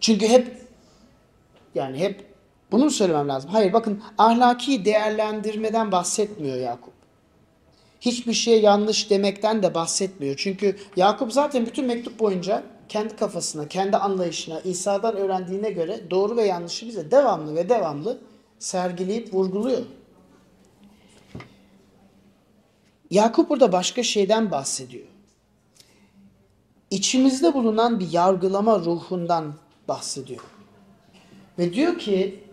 [0.00, 0.56] Çünkü hep
[1.74, 2.24] yani hep
[2.72, 3.50] bunu mu söylemem lazım?
[3.50, 6.94] Hayır bakın ahlaki değerlendirmeden bahsetmiyor Yakup.
[8.00, 10.36] Hiçbir şeye yanlış demekten de bahsetmiyor.
[10.36, 16.44] Çünkü Yakup zaten bütün mektup boyunca kendi kafasına, kendi anlayışına, İsa'dan öğrendiğine göre doğru ve
[16.44, 18.18] yanlışı bize devamlı ve devamlı
[18.58, 19.82] sergileyip vurguluyor.
[23.10, 25.06] Yakup burada başka şeyden bahsediyor.
[26.90, 29.54] İçimizde bulunan bir yargılama ruhundan
[29.88, 30.40] bahsediyor.
[31.58, 32.44] Ve diyor ki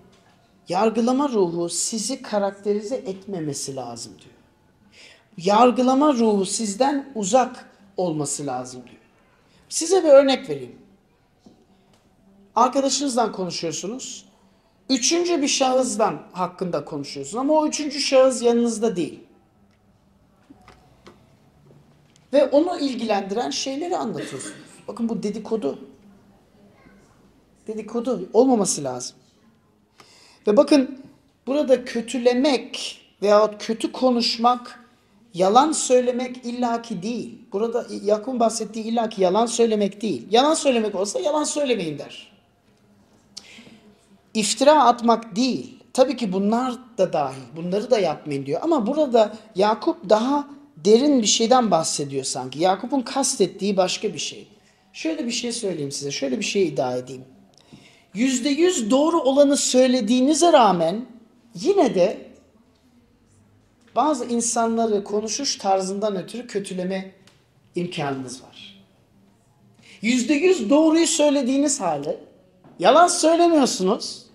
[0.70, 4.34] yargılama ruhu sizi karakterize etmemesi lazım diyor.
[5.38, 9.03] Yargılama ruhu sizden uzak olması lazım diyor.
[9.74, 10.76] Size bir örnek vereyim.
[12.56, 14.26] Arkadaşınızdan konuşuyorsunuz.
[14.90, 19.20] Üçüncü bir şahısdan hakkında konuşuyorsun ama o üçüncü şahıs yanınızda değil.
[22.34, 24.54] Ve onu ilgilendiren şeyleri anlatıyorsunuz.
[24.88, 25.80] Bakın bu dedikodu.
[27.68, 29.16] Dedikodu olmaması lazım.
[30.48, 31.00] Ve bakın
[31.48, 34.83] burada kötülemek veyahut kötü konuşmak
[35.34, 37.38] yalan söylemek illaki değil.
[37.52, 40.28] Burada Yakup'un bahsettiği illaki yalan söylemek değil.
[40.32, 42.32] Yalan söylemek olsa yalan söylemeyin der.
[44.34, 45.80] İftira atmak değil.
[45.94, 47.42] Tabii ki bunlar da dahil.
[47.56, 48.60] Bunları da yapmayın diyor.
[48.64, 52.60] Ama burada Yakup daha derin bir şeyden bahsediyor sanki.
[52.60, 54.48] Yakup'un kastettiği başka bir şey.
[54.94, 56.12] Şöyle bir şey söyleyeyim size.
[56.12, 57.26] Şöyle bir şey iddia edeyim.
[58.14, 61.06] Yüzde yüz doğru olanı söylediğinize rağmen
[61.56, 62.33] yine de
[63.96, 67.12] bazı insanları konuşuş tarzından ötürü kötüleme
[67.76, 68.84] imkanınız var.
[70.02, 72.20] Yüzde yüz doğruyu söylediğiniz halde
[72.80, 74.26] yalan söylemiyorsunuz,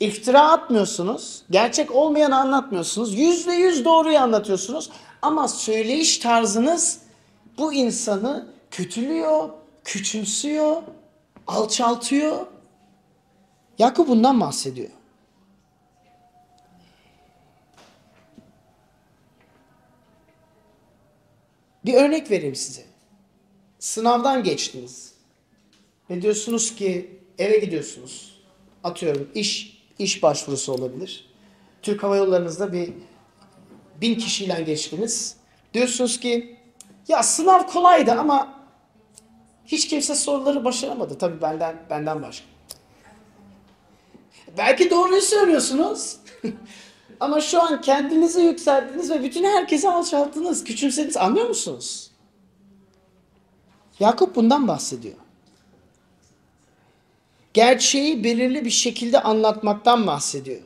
[0.00, 4.90] iftira atmıyorsunuz, gerçek olmayanı anlatmıyorsunuz, yüzde yüz doğruyu anlatıyorsunuz
[5.22, 7.00] ama söyleyiş tarzınız
[7.58, 9.48] bu insanı kötülüyor,
[9.84, 10.82] küçümsüyor,
[11.46, 12.46] alçaltıyor.
[13.78, 14.90] Yakup bundan bahsediyor.
[21.84, 22.84] Bir örnek vereyim size.
[23.78, 25.14] Sınavdan geçtiniz.
[26.10, 28.40] Ve diyorsunuz ki eve gidiyorsunuz.
[28.84, 31.30] Atıyorum iş iş başvurusu olabilir.
[31.82, 32.92] Türk Hava Yolları'nızda bir
[34.00, 35.36] bin kişiyle geçtiniz.
[35.74, 36.56] Diyorsunuz ki
[37.08, 38.58] ya sınav kolaydı ama
[39.66, 41.18] hiç kimse soruları başaramadı.
[41.18, 42.46] Tabii benden benden başka.
[44.58, 46.16] Belki doğruyu söylüyorsunuz.
[47.20, 51.16] Ama şu an kendinizi yükselttiniz ve bütün herkesi alçalttınız, küçümsediniz.
[51.16, 52.10] Anlıyor musunuz?
[54.00, 55.14] Yakup bundan bahsediyor.
[57.54, 60.60] Gerçeği belirli bir şekilde anlatmaktan bahsediyor.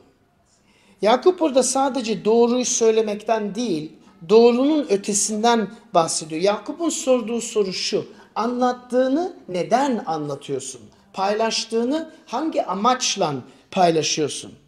[1.01, 3.91] Yakup burada sadece doğruyu söylemekten değil,
[4.29, 6.41] doğrunun ötesinden bahsediyor.
[6.41, 8.05] Yakup'un sorduğu soru şu.
[8.35, 10.81] Anlattığını neden anlatıyorsun?
[11.13, 13.33] Paylaştığını hangi amaçla
[13.71, 14.62] paylaşıyorsun?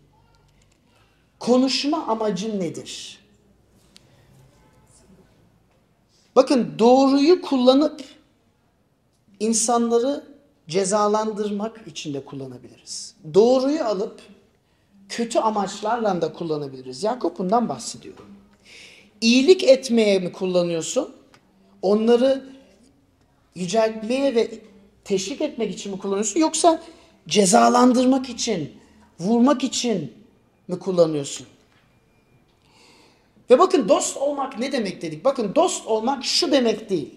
[1.45, 3.19] Konuşma amacın nedir?
[6.35, 8.03] Bakın doğruyu kullanıp
[9.39, 10.23] insanları
[10.67, 13.15] cezalandırmak için de kullanabiliriz.
[13.33, 14.21] Doğruyu alıp
[15.09, 17.03] kötü amaçlarla da kullanabiliriz.
[17.03, 18.15] Yakup bundan bahsediyor.
[19.21, 21.15] İyilik etmeye mi kullanıyorsun?
[21.81, 22.49] Onları
[23.55, 24.59] yüceltmeye ve
[25.03, 26.39] teşvik etmek için mi kullanıyorsun?
[26.39, 26.83] Yoksa
[27.27, 28.71] cezalandırmak için,
[29.19, 30.24] vurmak için
[30.67, 31.47] mi kullanıyorsun?
[33.49, 35.25] Ve bakın dost olmak ne demek dedik?
[35.25, 37.15] Bakın dost olmak şu demek değil.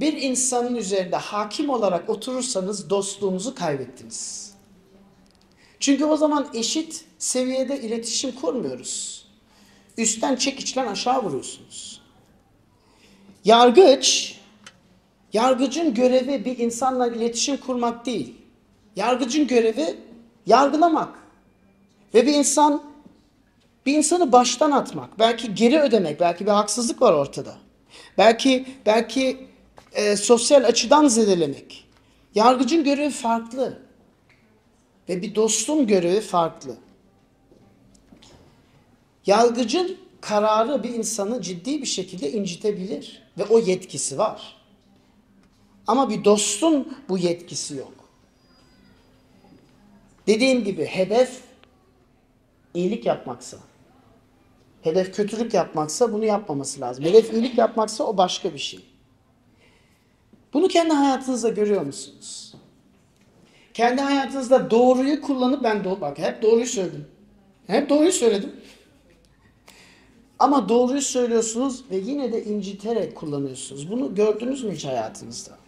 [0.00, 4.54] Bir insanın üzerinde hakim olarak oturursanız dostluğunuzu kaybettiniz.
[5.80, 9.24] Çünkü o zaman eşit seviyede iletişim kurmuyoruz.
[9.96, 12.00] Üstten çekiçten aşağı vuruyorsunuz.
[13.44, 14.36] Yargıç,
[15.32, 18.34] yargıcın görevi bir insanla iletişim kurmak değil.
[18.96, 19.98] Yargıcın görevi
[20.46, 21.19] yargılamak.
[22.14, 22.90] Ve bir insan
[23.86, 27.58] bir insanı baştan atmak, belki geri ödemek, belki bir haksızlık var ortada.
[28.18, 29.46] Belki belki
[29.92, 31.88] e, sosyal açıdan zedelemek.
[32.34, 33.78] Yargıcın görevi farklı.
[35.08, 36.76] Ve bir dostun görevi farklı.
[39.26, 44.56] Yargıcın kararı bir insanı ciddi bir şekilde incitebilir ve o yetkisi var.
[45.86, 47.92] Ama bir dostun bu yetkisi yok.
[50.26, 51.40] Dediğim gibi hedef
[52.74, 53.56] iyilik yapmaksa,
[54.82, 57.04] hedef kötülük yapmaksa bunu yapmaması lazım.
[57.04, 58.80] Hedef iyilik yapmaksa o başka bir şey.
[60.52, 62.54] Bunu kendi hayatınızda görüyor musunuz?
[63.74, 67.06] Kendi hayatınızda doğruyu kullanıp ben doğru, bak hep doğruyu söyledim.
[67.66, 68.52] Hep doğruyu söyledim.
[70.38, 73.90] Ama doğruyu söylüyorsunuz ve yine de inciterek kullanıyorsunuz.
[73.90, 75.58] Bunu gördünüz mü hiç hayatınızda?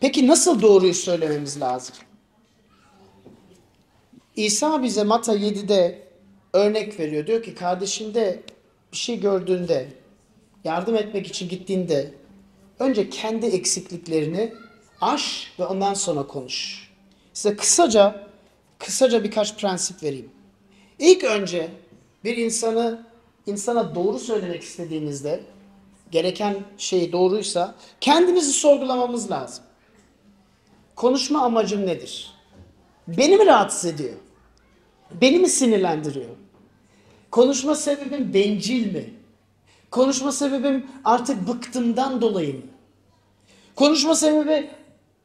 [0.00, 1.96] Peki nasıl doğruyu söylememiz lazım?
[4.38, 6.02] İsa bize Mata 7'de
[6.52, 7.26] örnek veriyor.
[7.26, 8.42] Diyor ki kardeşinde
[8.92, 9.88] bir şey gördüğünde,
[10.64, 12.14] yardım etmek için gittiğinde
[12.78, 14.54] önce kendi eksikliklerini
[15.00, 16.88] aş ve ondan sonra konuş.
[17.32, 18.26] Size kısaca
[18.78, 20.30] kısaca birkaç prensip vereyim.
[20.98, 21.68] İlk önce
[22.24, 23.06] bir insanı
[23.46, 25.40] insana doğru söylemek istediğinizde
[26.10, 29.64] gereken şey doğruysa kendimizi sorgulamamız lazım.
[30.96, 32.34] Konuşma amacım nedir?
[33.08, 34.14] Beni mi rahatsız ediyor?
[35.20, 36.30] Beni mi sinirlendiriyor?
[37.30, 39.04] Konuşma sebebim bencil mi?
[39.90, 42.62] Konuşma sebebim artık bıktımdan dolayı mı?
[43.74, 44.70] Konuşma sebebi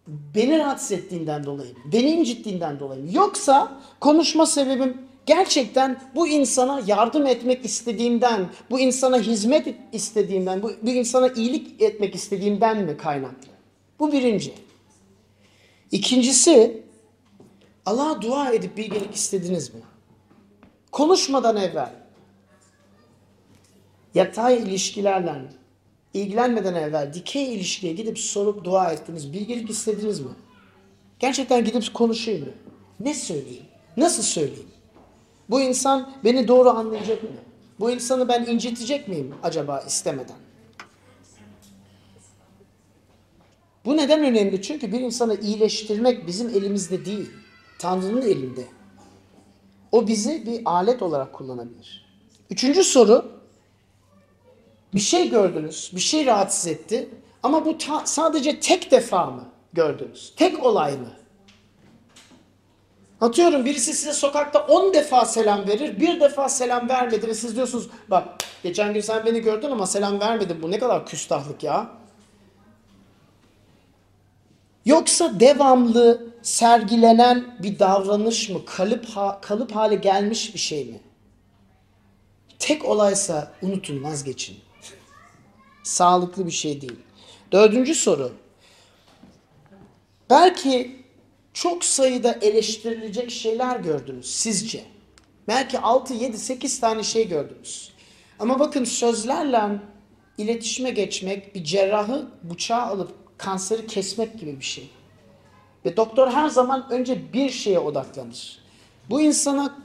[0.07, 1.79] beni rahatsız ettiğinden dolayı mı?
[1.93, 3.09] Beni incittiğinden dolayı mı?
[3.13, 10.89] Yoksa konuşma sebebim gerçekten bu insana yardım etmek istediğimden, bu insana hizmet istediğimden, bu, bu
[10.89, 13.47] insana iyilik etmek istediğimden mi kaynaklı?
[13.99, 14.53] Bu birinci.
[15.91, 16.82] İkincisi,
[17.85, 19.81] Allah'a dua edip bilgelik istediniz mi?
[20.91, 21.93] Konuşmadan evvel,
[24.15, 25.41] yatay ilişkilerle
[26.13, 30.31] ilgilenmeden evvel dikey ilişkiye gidip sorup dua ettiniz, bilgelik istediniz mi?
[31.19, 32.53] Gerçekten gidip konuşayım mı?
[32.99, 33.65] Ne söyleyeyim?
[33.97, 34.69] Nasıl söyleyeyim?
[35.49, 37.29] Bu insan beni doğru anlayacak mı?
[37.79, 40.35] Bu insanı ben incitecek miyim acaba istemeden?
[43.85, 44.61] Bu neden önemli?
[44.61, 47.29] Çünkü bir insanı iyileştirmek bizim elimizde değil.
[47.83, 48.67] Tanrı'nın elinde.
[49.91, 52.05] O bizi bir alet olarak kullanabilir.
[52.49, 53.25] Üçüncü soru.
[54.93, 57.09] Bir şey gördünüz, bir şey rahatsız etti.
[57.43, 60.33] Ama bu sadece tek defa mı gördünüz?
[60.35, 61.11] Tek olay mı?
[63.21, 67.89] Atıyorum birisi size sokakta 10 defa selam verir, bir defa selam vermedi ve siz diyorsunuz
[68.07, 68.27] bak
[68.63, 72.02] geçen gün sen beni gördün ama selam vermedin bu ne kadar küstahlık ya.
[74.85, 80.99] Yoksa devamlı sergilenen bir davranış mı, kalıp ha- kalıp hale gelmiş bir şey mi?
[82.59, 84.57] Tek olaysa unutun vazgeçin.
[85.83, 86.99] Sağlıklı bir şey değil.
[87.51, 88.31] Dördüncü soru.
[90.29, 91.03] Belki
[91.53, 94.83] çok sayıda eleştirilecek şeyler gördünüz sizce.
[95.47, 97.91] Belki 6, 7, 8 tane şey gördünüz.
[98.39, 99.79] Ama bakın sözlerle
[100.37, 104.89] iletişime geçmek bir cerrahı bıçağı alıp kanseri kesmek gibi bir şey.
[105.85, 108.59] Ve doktor her zaman önce bir şeye odaklanır.
[109.09, 109.75] Bu insana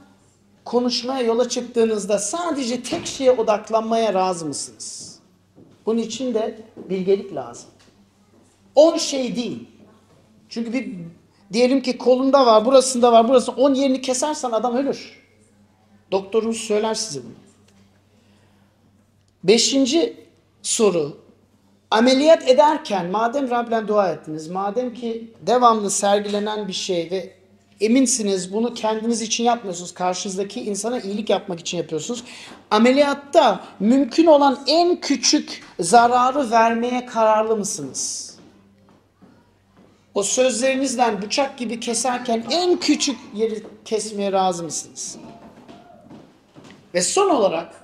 [0.65, 5.19] konuşmaya yola çıktığınızda sadece tek şeye odaklanmaya razı mısınız?
[5.85, 7.69] Bunun için de bilgelik lazım.
[8.75, 9.67] 10 şey değil.
[10.49, 10.95] Çünkü bir
[11.53, 15.19] diyelim ki kolunda var, burasında var, burası 10 yerini kesersen adam ölür.
[16.11, 17.33] Doktorunuz söyler size bunu.
[19.43, 20.17] Beşinci
[20.61, 21.17] soru.
[21.91, 27.33] Ameliyat ederken madem Rab'den dua ettiniz, madem ki devamlı sergilenen bir şey ve
[27.81, 32.23] eminsiniz bunu kendiniz için yapmıyorsunuz, karşınızdaki insana iyilik yapmak için yapıyorsunuz.
[32.71, 38.35] Ameliyatta mümkün olan en küçük zararı vermeye kararlı mısınız?
[40.13, 45.17] O sözlerinizden bıçak gibi keserken en küçük yeri kesmeye razı mısınız?
[46.93, 47.83] Ve son olarak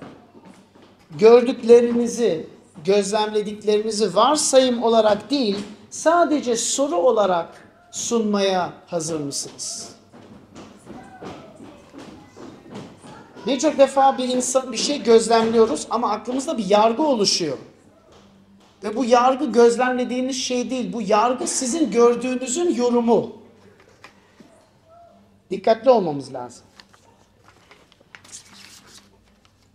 [1.18, 2.46] gördüklerinizi,
[2.86, 5.58] gözlemlediklerinizi varsayım olarak değil,
[5.90, 7.48] sadece soru olarak
[7.90, 9.88] sunmaya hazır mısınız?
[13.46, 17.58] Birçok defa bir insan bir şey gözlemliyoruz ama aklımızda bir yargı oluşuyor.
[18.84, 20.92] Ve bu yargı gözlemlediğiniz şey değil.
[20.92, 23.36] Bu yargı sizin gördüğünüzün yorumu.
[25.50, 26.64] Dikkatli olmamız lazım.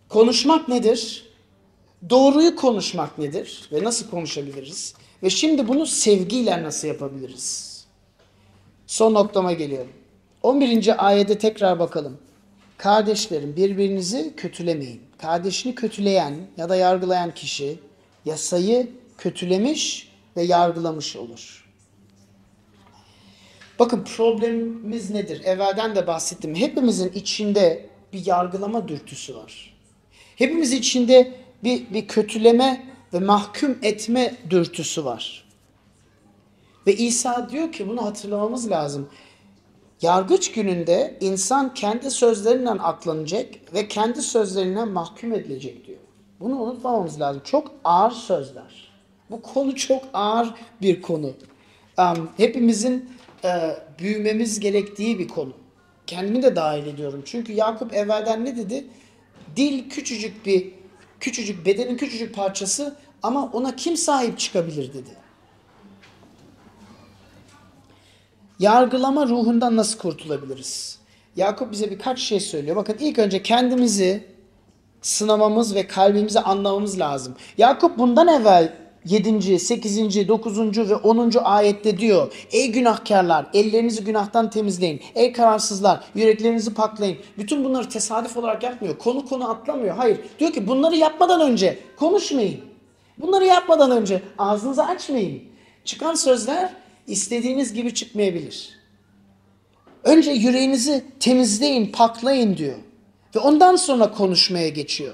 [0.09, 1.30] Konuşmak nedir?
[2.09, 3.69] Doğruyu konuşmak nedir?
[3.71, 4.93] Ve nasıl konuşabiliriz?
[5.23, 7.71] Ve şimdi bunu sevgiyle nasıl yapabiliriz?
[8.87, 9.91] Son noktama geliyorum.
[10.43, 11.07] 11.
[11.07, 12.17] ayete tekrar bakalım.
[12.77, 15.01] Kardeşlerim birbirinizi kötülemeyin.
[15.17, 17.79] Kardeşini kötüleyen ya da yargılayan kişi
[18.25, 21.65] yasayı kötülemiş ve yargılamış olur.
[23.79, 25.41] Bakın problemimiz nedir?
[25.43, 26.55] Evvelden de bahsettim.
[26.55, 29.73] Hepimizin içinde bir yargılama dürtüsü var.
[30.35, 31.31] Hepimiz içinde
[31.63, 35.45] bir, bir kötüleme ve mahkum etme dürtüsü var.
[36.87, 39.09] Ve İsa diyor ki bunu hatırlamamız lazım.
[40.01, 45.99] Yargıç gününde insan kendi sözlerinden aklanacak ve kendi sözlerinden mahkum edilecek diyor.
[46.39, 47.41] Bunu unutmamamız lazım.
[47.45, 48.91] Çok ağır sözler.
[49.31, 51.31] Bu konu çok ağır bir konu.
[51.97, 53.09] Um, hepimizin
[53.43, 55.53] e, büyümemiz gerektiği bir konu.
[56.07, 57.21] Kendimi de dahil ediyorum.
[57.25, 58.85] Çünkü Yakup evvelden ne dedi?
[59.55, 60.73] Dil küçücük bir,
[61.21, 65.09] küçücük bedenin küçücük parçası ama ona kim sahip çıkabilir dedi.
[68.59, 70.99] Yargılama ruhundan nasıl kurtulabiliriz?
[71.35, 72.75] Yakup bize birkaç şey söylüyor.
[72.75, 74.27] Bakın ilk önce kendimizi
[75.01, 77.35] sınamamız ve kalbimizi anlamamız lazım.
[77.57, 79.59] Yakup bundan evvel 7.
[79.59, 80.27] 8.
[80.27, 80.89] 9.
[80.89, 81.31] ve 10.
[81.43, 82.33] ayette diyor.
[82.51, 85.01] Ey günahkarlar ellerinizi günahtan temizleyin.
[85.15, 87.17] Ey kararsızlar yüreklerinizi paklayın.
[87.37, 88.97] Bütün bunları tesadüf olarak yapmıyor.
[88.97, 89.95] Konu konu atlamıyor.
[89.95, 90.19] Hayır.
[90.39, 92.59] Diyor ki bunları yapmadan önce konuşmayın.
[93.17, 95.43] Bunları yapmadan önce ağzınızı açmayın.
[95.85, 96.73] Çıkan sözler
[97.07, 98.69] istediğiniz gibi çıkmayabilir.
[100.03, 102.75] Önce yüreğinizi temizleyin, paklayın diyor.
[103.35, 105.13] Ve ondan sonra konuşmaya geçiyor.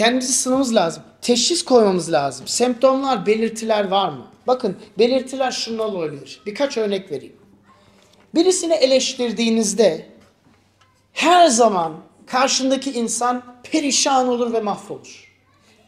[0.00, 1.02] Kendimizi sınamamız lazım.
[1.22, 2.46] Teşhis koymamız lazım.
[2.46, 4.26] Semptomlar, belirtiler var mı?
[4.46, 6.42] Bakın belirtiler şunlar olabilir.
[6.46, 7.36] Birkaç örnek vereyim.
[8.34, 10.06] Birisini eleştirdiğinizde
[11.12, 11.92] her zaman
[12.26, 15.32] karşındaki insan perişan olur ve mahvolur.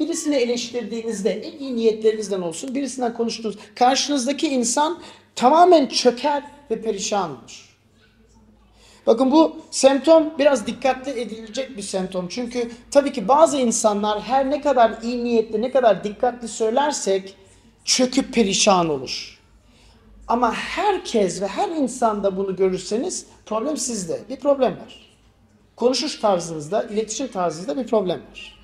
[0.00, 5.02] Birisini eleştirdiğinizde en iyi niyetlerinizden olsun birisinden konuştuğunuz karşınızdaki insan
[5.36, 7.71] tamamen çöker ve perişan olur.
[9.06, 12.28] Bakın bu semptom biraz dikkatli edilecek bir semptom.
[12.28, 17.36] Çünkü tabii ki bazı insanlar her ne kadar iyi niyetli, ne kadar dikkatli söylersek
[17.84, 19.38] çöküp perişan olur.
[20.28, 24.20] Ama herkes ve her insanda bunu görürseniz problem sizde.
[24.28, 25.12] Bir problem var.
[25.76, 28.58] Konuşuş tarzınızda, iletişim tarzınızda bir problem var.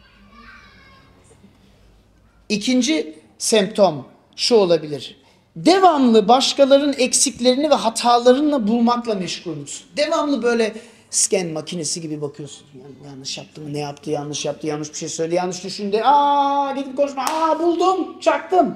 [2.48, 5.16] İkinci semptom şu olabilir.
[5.64, 9.85] Devamlı başkalarının eksiklerini ve hatalarını bulmakla meşgulüz.
[9.97, 10.75] Devamlı böyle
[11.11, 12.66] scan makinesi gibi bakıyorsun.
[12.75, 16.01] Yani yanlış yaptı mı, ne yaptı, yanlış yaptı, yanlış bir şey söyledi, yanlış düşündü.
[16.05, 18.75] Aa gidip konuşma, aa buldum, çaktım.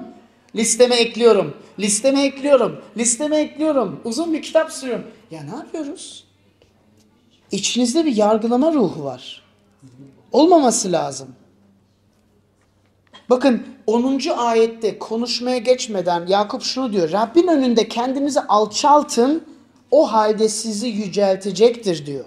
[0.55, 3.99] Listeme ekliyorum, listeme ekliyorum, listeme ekliyorum.
[4.03, 5.05] Uzun bir kitap sürüyorum.
[5.31, 6.23] Ya ne yapıyoruz?
[7.51, 9.41] İçinizde bir yargılama ruhu var.
[10.31, 11.27] Olmaması lazım.
[13.29, 14.19] Bakın 10.
[14.37, 17.11] ayette konuşmaya geçmeden Yakup şunu diyor.
[17.11, 19.43] Rabbin önünde kendinizi alçaltın
[19.91, 22.25] o halde sizi yüceltecektir diyor.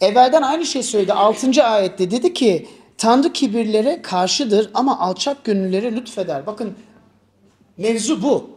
[0.00, 1.64] Evvelden aynı şey söyledi 6.
[1.64, 6.46] ayette dedi ki Tanrı kibirlere karşıdır ama alçak gönüllere lütfeder.
[6.46, 6.74] Bakın
[7.76, 8.50] mevzu bu.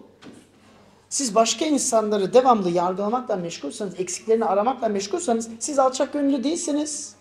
[1.10, 7.16] Siz başka insanları devamlı yargılamakla meşgulsanız, eksiklerini aramakla meşgulsanız siz alçak gönüllü değilsiniz.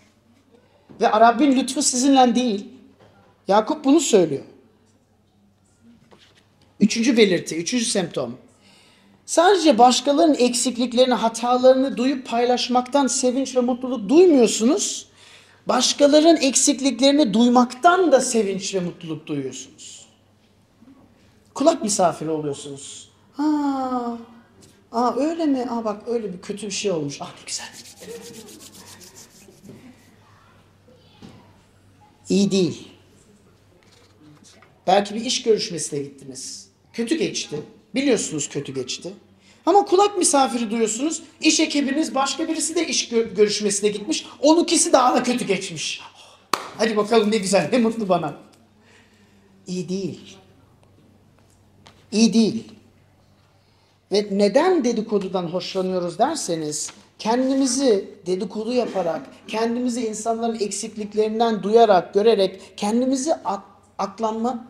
[1.01, 2.78] Ve Rabbin lütfu sizinle değil.
[3.49, 4.43] Yakup bunu söylüyor.
[6.79, 8.37] Üçüncü belirti, üçüncü semptom.
[9.25, 15.07] Sadece başkalarının eksikliklerini, hatalarını duyup paylaşmaktan sevinç ve mutluluk duymuyorsunuz.
[15.67, 20.07] Başkalarının eksikliklerini duymaktan da sevinç ve mutluluk duyuyorsunuz.
[21.53, 23.09] Kulak misafiri oluyorsunuz.
[23.37, 24.17] Aa,
[24.91, 25.67] aa öyle mi?
[25.69, 27.17] Aa bak öyle bir kötü bir şey olmuş.
[27.21, 27.67] Ah ne güzel.
[32.29, 32.98] İyi değil.
[34.89, 36.67] Belki bir iş görüşmesine gittiniz.
[36.93, 37.59] Kötü geçti.
[37.95, 39.13] Biliyorsunuz kötü geçti.
[39.65, 41.21] Ama kulak misafiri duyuyorsunuz.
[41.41, 44.25] İş ekibiniz başka birisi de iş gö- görüşmesine gitmiş.
[44.41, 46.01] Onunkisi daha da kötü geçmiş.
[46.77, 48.33] Hadi bakalım ne güzel, ne mutlu bana.
[49.67, 50.37] İyi değil.
[52.11, 52.63] İyi değil.
[54.11, 63.63] Ve neden dedikodudan hoşlanıyoruz derseniz kendimizi dedikodu yaparak, kendimizi insanların eksikliklerinden duyarak, görerek kendimizi ak-
[63.97, 64.69] aklanma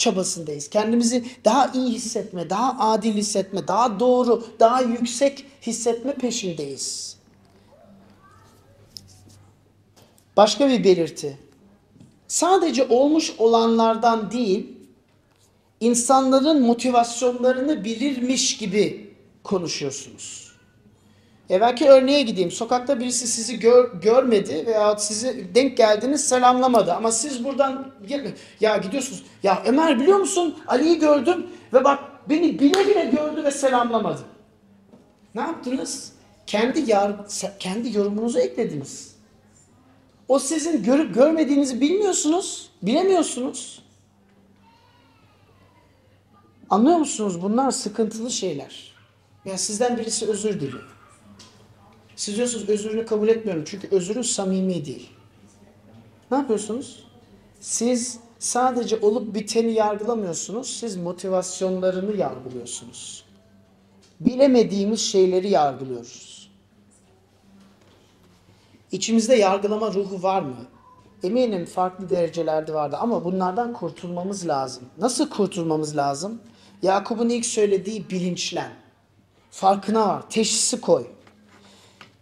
[0.00, 0.70] çabasındayız.
[0.70, 7.16] Kendimizi daha iyi hissetme, daha adil hissetme, daha doğru, daha yüksek hissetme peşindeyiz.
[10.36, 11.38] Başka bir belirti.
[12.28, 14.66] Sadece olmuş olanlardan değil,
[15.80, 20.49] insanların motivasyonlarını bilirmiş gibi konuşuyorsunuz.
[21.50, 22.50] Evvelki örneğe gideyim.
[22.50, 26.92] Sokakta birisi sizi gör, görmedi veya sizi denk geldiniz selamlamadı.
[26.92, 27.92] Ama siz buradan
[28.60, 29.24] ya gidiyorsunuz.
[29.42, 30.58] Ya Ömer biliyor musun?
[30.66, 31.98] Ali'yi gördüm ve bak
[32.28, 34.20] beni bile bile gördü ve selamlamadı.
[35.34, 36.12] Ne yaptınız?
[36.46, 37.12] Kendi yar,
[37.58, 39.16] kendi yorumunuzu eklediniz.
[40.28, 43.82] O sizin görüp görmediğinizi bilmiyorsunuz, bilemiyorsunuz.
[46.70, 47.42] Anlıyor musunuz?
[47.42, 48.94] Bunlar sıkıntılı şeyler.
[49.44, 50.99] Ya sizden birisi özür diliyor.
[52.20, 55.10] Siz diyorsunuz özrünü kabul etmiyorum çünkü özrün samimi değil.
[56.30, 57.04] Ne yapıyorsunuz?
[57.60, 60.70] Siz sadece olup biteni yargılamıyorsunuz.
[60.70, 63.24] Siz motivasyonlarını yargılıyorsunuz.
[64.20, 66.50] Bilemediğimiz şeyleri yargılıyoruz.
[68.92, 70.56] İçimizde yargılama ruhu var mı?
[71.22, 74.84] Eminim farklı derecelerde vardı ama bunlardan kurtulmamız lazım.
[74.98, 76.40] Nasıl kurtulmamız lazım?
[76.82, 78.72] Yakup'un ilk söylediği bilinçlen.
[79.50, 81.06] Farkına var, teşhisi koy.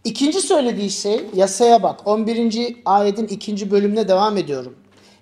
[0.08, 2.06] İkinci söylediği şey yasaya bak.
[2.06, 2.76] 11.
[2.84, 4.76] ayetin ikinci bölümüne devam ediyorum.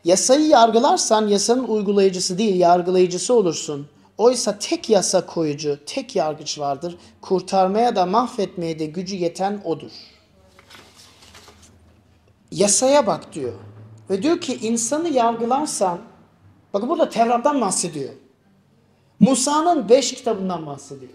[0.04, 3.88] Yasayı yargılarsan yasanın uygulayıcısı değil yargılayıcısı olursun.
[4.18, 6.96] Oysa tek yasa koyucu, tek yargıç vardır.
[7.20, 9.90] Kurtarmaya da mahvetmeye de gücü yeten odur.
[12.50, 13.52] Yasaya bak diyor.
[14.10, 15.98] Ve diyor ki insanı yargılarsan,
[16.74, 18.12] bakın burada Tevrat'tan bahsediyor.
[19.20, 21.12] Musa'nın beş kitabından bahsediyor.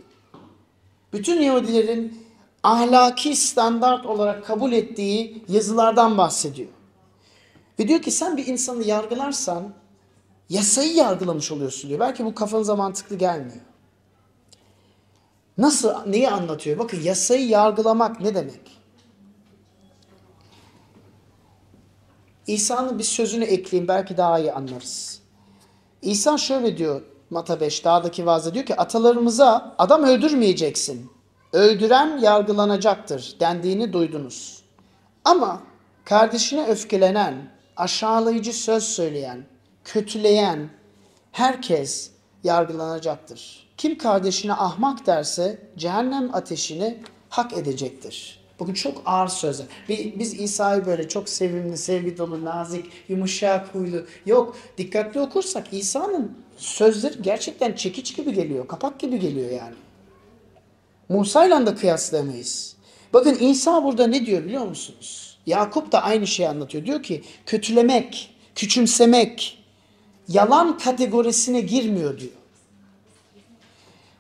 [1.14, 2.31] Bütün Yahudilerin
[2.64, 6.70] ahlaki standart olarak kabul ettiği yazılardan bahsediyor.
[7.80, 9.74] Ve diyor ki sen bir insanı yargılarsan
[10.50, 12.00] yasayı yargılamış oluyorsun diyor.
[12.00, 13.62] Belki bu kafanıza mantıklı gelmiyor.
[15.58, 16.80] Nasıl, neyi anlatıyor?
[16.80, 18.78] Bakın yasayı yargılamak ne demek?
[22.48, 25.22] İsa'nın bir sözünü ekleyeyim belki daha iyi anlarız.
[26.02, 31.12] İsa şöyle diyor Mata 5 dağdaki vaazda diyor ki atalarımıza adam öldürmeyeceksin.
[31.54, 34.62] Öldüren yargılanacaktır dendiğini duydunuz.
[35.26, 35.62] Ama
[36.06, 37.36] kardeşine öfkelenen,
[37.78, 39.44] aşağılayıcı söz söyleyen,
[39.86, 40.70] kötüleyen
[41.32, 42.12] herkes
[42.44, 43.68] yargılanacaktır.
[43.78, 46.98] Kim kardeşine ahmak derse cehennem ateşini
[47.30, 48.42] hak edecektir.
[48.60, 49.68] Bugün çok ağır sözler.
[49.90, 54.06] Bi- Biz İsa'yı böyle çok sevimli, sevgi dolu, nazik, yumuşak huylu.
[54.26, 59.76] Yok, dikkatli okursak İsa'nın sözleri gerçekten çekiç gibi geliyor, kapak gibi geliyor yani.
[61.12, 62.76] Musa'yla da kıyaslayamayız.
[63.14, 65.38] Bakın İsa burada ne diyor biliyor musunuz?
[65.46, 66.86] Yakup da aynı şeyi anlatıyor.
[66.86, 69.64] Diyor ki kötülemek, küçümsemek,
[70.28, 72.32] yalan kategorisine girmiyor diyor.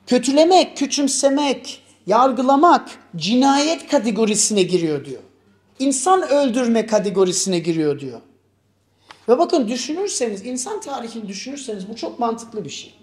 [0.08, 5.22] Kötülemek, küçümsemek, yargılamak cinayet kategorisine giriyor diyor.
[5.80, 8.22] İnsan öldürme kategorisine giriyor diyor.
[9.30, 12.94] Ve bakın düşünürseniz, insan tarihini düşünürseniz bu çok mantıklı bir şey.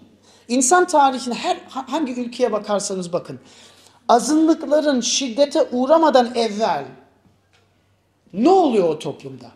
[0.47, 3.39] İnsan tarihine her hangi ülkeye bakarsanız bakın.
[4.09, 6.85] Azınlıkların şiddete uğramadan evvel
[8.33, 9.51] ne oluyor o toplumda?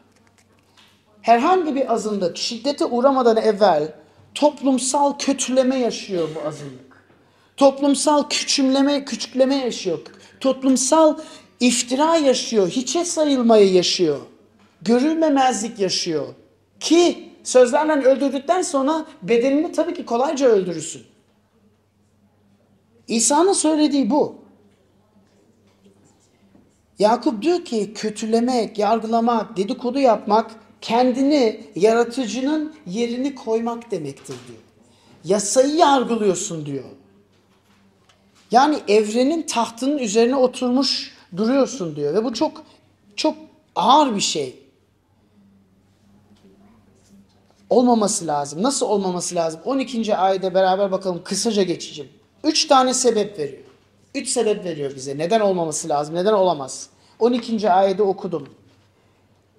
[1.21, 3.93] Herhangi bir azınlık şiddete uğramadan evvel
[4.35, 7.03] toplumsal kötüleme yaşıyor bu azınlık.
[7.57, 9.99] Toplumsal küçümleme, küçükleme yaşıyor.
[10.39, 11.17] Toplumsal
[11.59, 12.69] iftira yaşıyor.
[12.69, 14.19] Hiçe sayılmayı yaşıyor.
[14.81, 16.27] Görülmemezlik yaşıyor.
[16.79, 21.01] Ki sözlerle öldürdükten sonra bedenini tabii ki kolayca öldürürsün.
[23.07, 24.42] İsa'nın söylediği bu.
[26.99, 34.59] Yakup diyor ki kötülemek, yargılamak, dedikodu yapmak kendini yaratıcının yerini koymak demektir diyor.
[35.23, 36.83] Yasayı yargılıyorsun diyor.
[38.51, 42.63] Yani evrenin tahtının üzerine oturmuş duruyorsun diyor ve bu çok
[43.15, 43.35] çok
[43.75, 44.59] ağır bir şey.
[47.69, 48.63] Olmaması lazım.
[48.63, 49.61] Nasıl olmaması lazım?
[49.65, 50.15] 12.
[50.15, 52.11] ayete beraber bakalım kısaca geçeceğim.
[52.43, 53.62] Üç tane sebep veriyor.
[54.15, 55.17] Üç sebep veriyor bize.
[55.17, 56.15] Neden olmaması lazım?
[56.15, 56.89] Neden olamaz?
[57.19, 57.71] 12.
[57.71, 58.49] ayette okudum.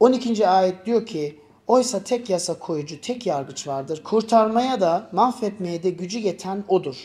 [0.01, 0.49] 12.
[0.49, 4.03] ayet diyor ki Oysa tek yasa koyucu, tek yargıç vardır.
[4.05, 6.97] Kurtarmaya da mahvetmeye de gücü yeten odur.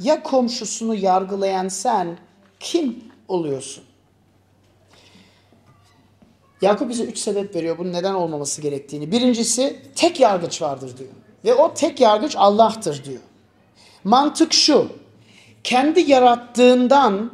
[0.00, 2.18] Ya komşusunu yargılayan sen
[2.60, 3.84] kim oluyorsun?
[6.62, 9.12] Yakup bize üç sebep veriyor bunun neden olmaması gerektiğini.
[9.12, 11.10] Birincisi tek yargıç vardır diyor.
[11.44, 13.20] Ve o tek yargıç Allah'tır diyor.
[14.04, 14.88] Mantık şu.
[15.68, 17.32] Kendi yarattığından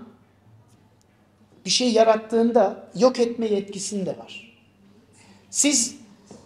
[1.64, 4.56] bir şey yarattığında yok etme yetkisinde var.
[5.50, 5.96] Siz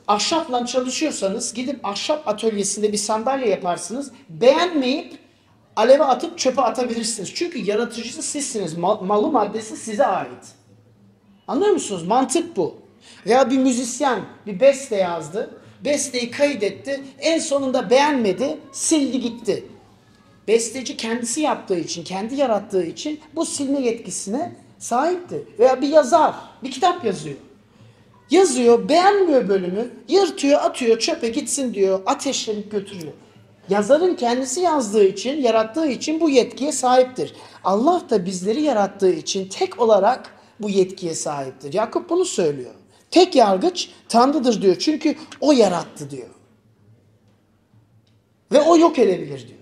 [0.09, 4.13] ahşapla çalışıyorsanız gidip ahşap atölyesinde bir sandalye yaparsınız.
[4.29, 5.19] Beğenmeyip
[5.77, 7.35] aleve atıp çöpe atabilirsiniz.
[7.35, 8.79] Çünkü yaratıcısı sizsiniz.
[8.79, 10.45] Mal, malı maddesi size ait.
[11.47, 12.07] Anlıyor musunuz?
[12.07, 12.77] Mantık bu.
[13.27, 15.61] Veya bir müzisyen bir beste yazdı.
[15.85, 17.05] Besteyi kaydetti.
[17.19, 18.59] En sonunda beğenmedi.
[18.73, 19.65] Sildi gitti.
[20.49, 25.45] Besteci kendisi yaptığı için, kendi yarattığı için bu silme yetkisine sahipti.
[25.59, 27.37] Veya bir yazar bir kitap yazıyor.
[28.31, 33.13] Yazıyor, beğenmiyor bölümü, yırtıyor, atıyor, çöpe gitsin diyor, ateşlenip götürüyor.
[33.69, 37.35] Yazarın kendisi yazdığı için, yarattığı için bu yetkiye sahiptir.
[37.65, 41.73] Allah da bizleri yarattığı için tek olarak bu yetkiye sahiptir.
[41.73, 42.75] Yakup bunu söylüyor.
[43.11, 44.77] Tek yargıç Tanrı'dır diyor.
[44.79, 46.29] Çünkü o yarattı diyor.
[48.53, 49.58] Ve o yok edebilir diyor.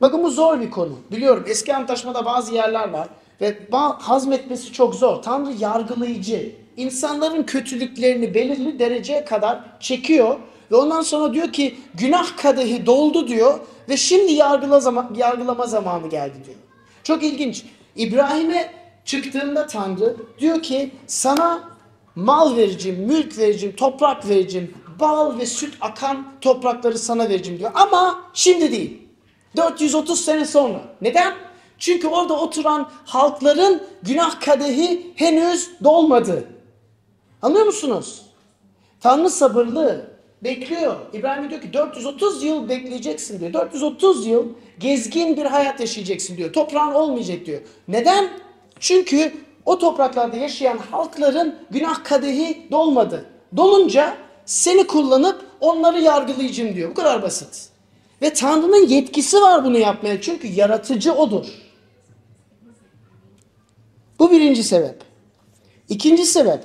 [0.00, 0.98] Bakın bu zor bir konu.
[1.12, 3.08] Biliyorum eski antlaşmada bazı yerler var.
[3.40, 3.58] Ve
[3.98, 5.22] hazmetmesi çok zor.
[5.22, 6.52] Tanrı yargılayıcı.
[6.76, 10.36] İnsanların kötülüklerini belirli dereceye kadar çekiyor.
[10.70, 13.58] Ve ondan sonra diyor ki günah kadehi doldu diyor.
[13.88, 16.56] Ve şimdi yargıla zaman, yargılama zamanı geldi diyor.
[17.02, 17.64] Çok ilginç.
[17.96, 18.70] İbrahim'e
[19.04, 21.70] çıktığında Tanrı diyor ki sana
[22.14, 27.70] mal vereceğim, mülk vereceğim, toprak vereceğim, bal ve süt akan toprakları sana vereceğim diyor.
[27.74, 29.07] Ama şimdi değil.
[29.56, 30.80] 430 sene sonra.
[31.00, 31.34] Neden?
[31.78, 36.44] Çünkü orada oturan halkların günah kadehi henüz dolmadı.
[37.42, 38.22] Anlıyor musunuz?
[39.00, 40.10] Tanrı sabırlı,
[40.44, 40.96] bekliyor.
[41.12, 43.52] İbrahim diyor ki 430 yıl bekleyeceksin diyor.
[43.52, 44.46] 430 yıl
[44.78, 46.52] gezgin bir hayat yaşayacaksın diyor.
[46.52, 47.60] Toprağın olmayacak diyor.
[47.88, 48.30] Neden?
[48.80, 49.32] Çünkü
[49.66, 53.24] o topraklarda yaşayan halkların günah kadehi dolmadı.
[53.56, 56.90] Dolunca seni kullanıp onları yargılayacağım diyor.
[56.90, 57.68] Bu kadar basit.
[58.22, 60.20] Ve Tanrı'nın yetkisi var bunu yapmaya.
[60.20, 61.46] Çünkü yaratıcı odur.
[64.18, 65.02] Bu birinci sebep.
[65.88, 66.64] İkinci sebep.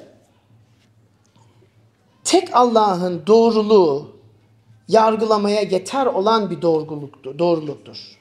[2.24, 4.14] Tek Allah'ın doğruluğu
[4.88, 7.39] yargılamaya yeter olan bir doğruluktur.
[7.39, 8.20] doğruluktur.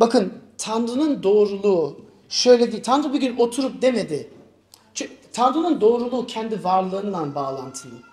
[0.00, 2.82] Bakın Tanrı'nın doğruluğu şöyle değil.
[2.82, 4.30] Tanrı bir gün oturup demedi.
[4.94, 8.09] Çünkü Tanrı'nın doğruluğu kendi varlığından bağlantılı.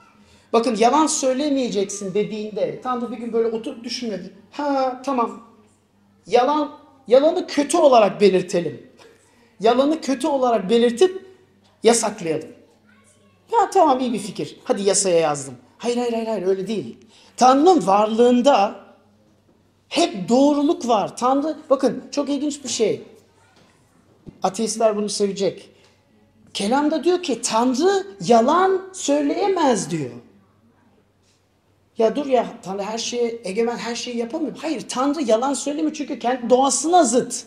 [0.53, 4.33] Bakın yalan söylemeyeceksin dediğinde Tanrı bir gün böyle oturup düşünmedi.
[4.51, 5.43] Ha tamam.
[6.27, 6.71] Yalan
[7.07, 8.87] yalanı kötü olarak belirtelim.
[9.59, 11.25] Yalanı kötü olarak belirtip
[11.83, 12.49] yasaklayalım.
[13.51, 14.59] Ya tamam iyi bir fikir.
[14.63, 15.53] Hadi yasaya yazdım.
[15.77, 16.97] Hayır hayır hayır, hayır öyle değil.
[17.37, 18.75] Tanrı'nın varlığında
[19.89, 21.17] hep doğruluk var.
[21.17, 23.01] Tanrı bakın çok ilginç bir şey.
[24.43, 25.69] Ateistler bunu sevecek.
[26.53, 30.11] Kelamda diyor ki Tanrı yalan söyleyemez diyor.
[31.97, 34.57] Ya dur ya Tanrı her şeyi egemen her şeyi yapamıyor.
[34.61, 37.43] Hayır Tanrı yalan söylemiyor çünkü kendi doğasına zıt.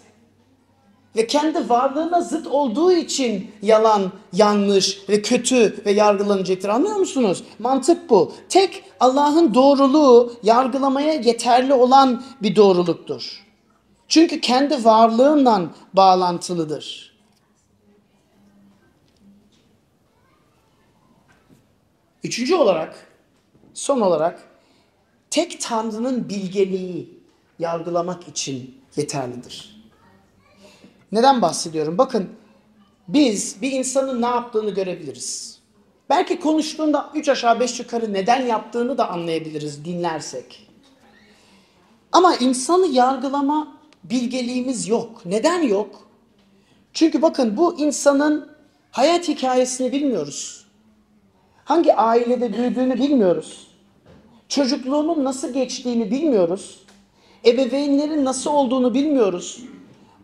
[1.16, 6.68] Ve kendi varlığına zıt olduğu için yalan, yanlış ve kötü ve yargılanacaktır.
[6.68, 7.44] Anlıyor musunuz?
[7.58, 8.32] Mantık bu.
[8.48, 13.46] Tek Allah'ın doğruluğu yargılamaya yeterli olan bir doğruluktur.
[14.08, 17.16] Çünkü kendi varlığından bağlantılıdır.
[22.24, 23.09] Üçüncü olarak,
[23.80, 24.42] son olarak
[25.30, 27.18] tek Tanrı'nın bilgeliği
[27.58, 29.84] yargılamak için yeterlidir.
[31.12, 31.98] Neden bahsediyorum?
[31.98, 32.30] Bakın
[33.08, 35.58] biz bir insanın ne yaptığını görebiliriz.
[36.10, 40.68] Belki konuştuğunda üç aşağı beş yukarı neden yaptığını da anlayabiliriz dinlersek.
[42.12, 45.22] Ama insanı yargılama bilgeliğimiz yok.
[45.24, 46.08] Neden yok?
[46.92, 48.50] Çünkü bakın bu insanın
[48.90, 50.66] hayat hikayesini bilmiyoruz.
[51.64, 53.69] Hangi ailede büyüdüğünü bilmiyoruz.
[54.50, 56.80] Çocukluğunun nasıl geçtiğini bilmiyoruz.
[57.46, 59.64] Ebeveynlerin nasıl olduğunu bilmiyoruz.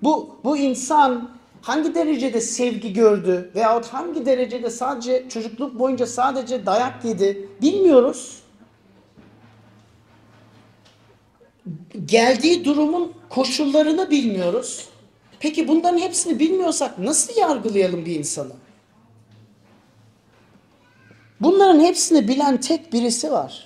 [0.02, 1.30] Bu, bu insan
[1.62, 8.42] hangi derecede sevgi gördü veyahut hangi derecede sadece çocukluk boyunca sadece dayak yedi bilmiyoruz.
[12.04, 14.88] Geldiği durumun koşullarını bilmiyoruz.
[15.40, 18.52] Peki bunların hepsini bilmiyorsak nasıl yargılayalım bir insanı?
[21.40, 23.65] Bunların hepsini bilen tek birisi var.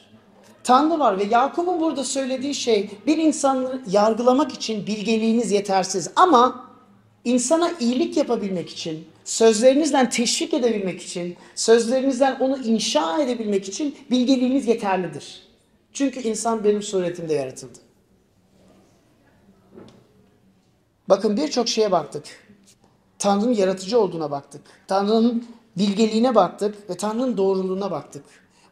[0.70, 6.70] Tanrı var ve Yakup'un burada söylediği şey bir insanı yargılamak için bilgeliğiniz yetersiz ama
[7.24, 15.42] insana iyilik yapabilmek için, sözlerinizden teşvik edebilmek için, sözlerinizden onu inşa edebilmek için bilgeliğiniz yeterlidir.
[15.92, 17.78] Çünkü insan benim suretimde yaratıldı.
[21.08, 22.24] Bakın birçok şeye baktık.
[23.18, 24.62] Tanrı'nın yaratıcı olduğuna baktık.
[24.86, 25.44] Tanrı'nın
[25.76, 28.24] bilgeliğine baktık ve Tanrı'nın doğruluğuna baktık.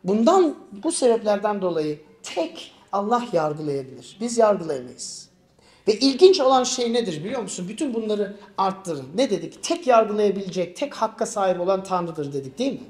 [0.08, 4.16] Bundan bu sebeplerden dolayı tek Allah yargılayabilir.
[4.20, 5.28] Biz yargılayamayız.
[5.88, 7.68] Ve ilginç olan şey nedir biliyor musun?
[7.68, 9.06] Bütün bunları arttırın.
[9.14, 9.62] Ne dedik?
[9.62, 12.86] Tek yargılayabilecek, tek hakka sahip olan Tanrı'dır dedik değil mi?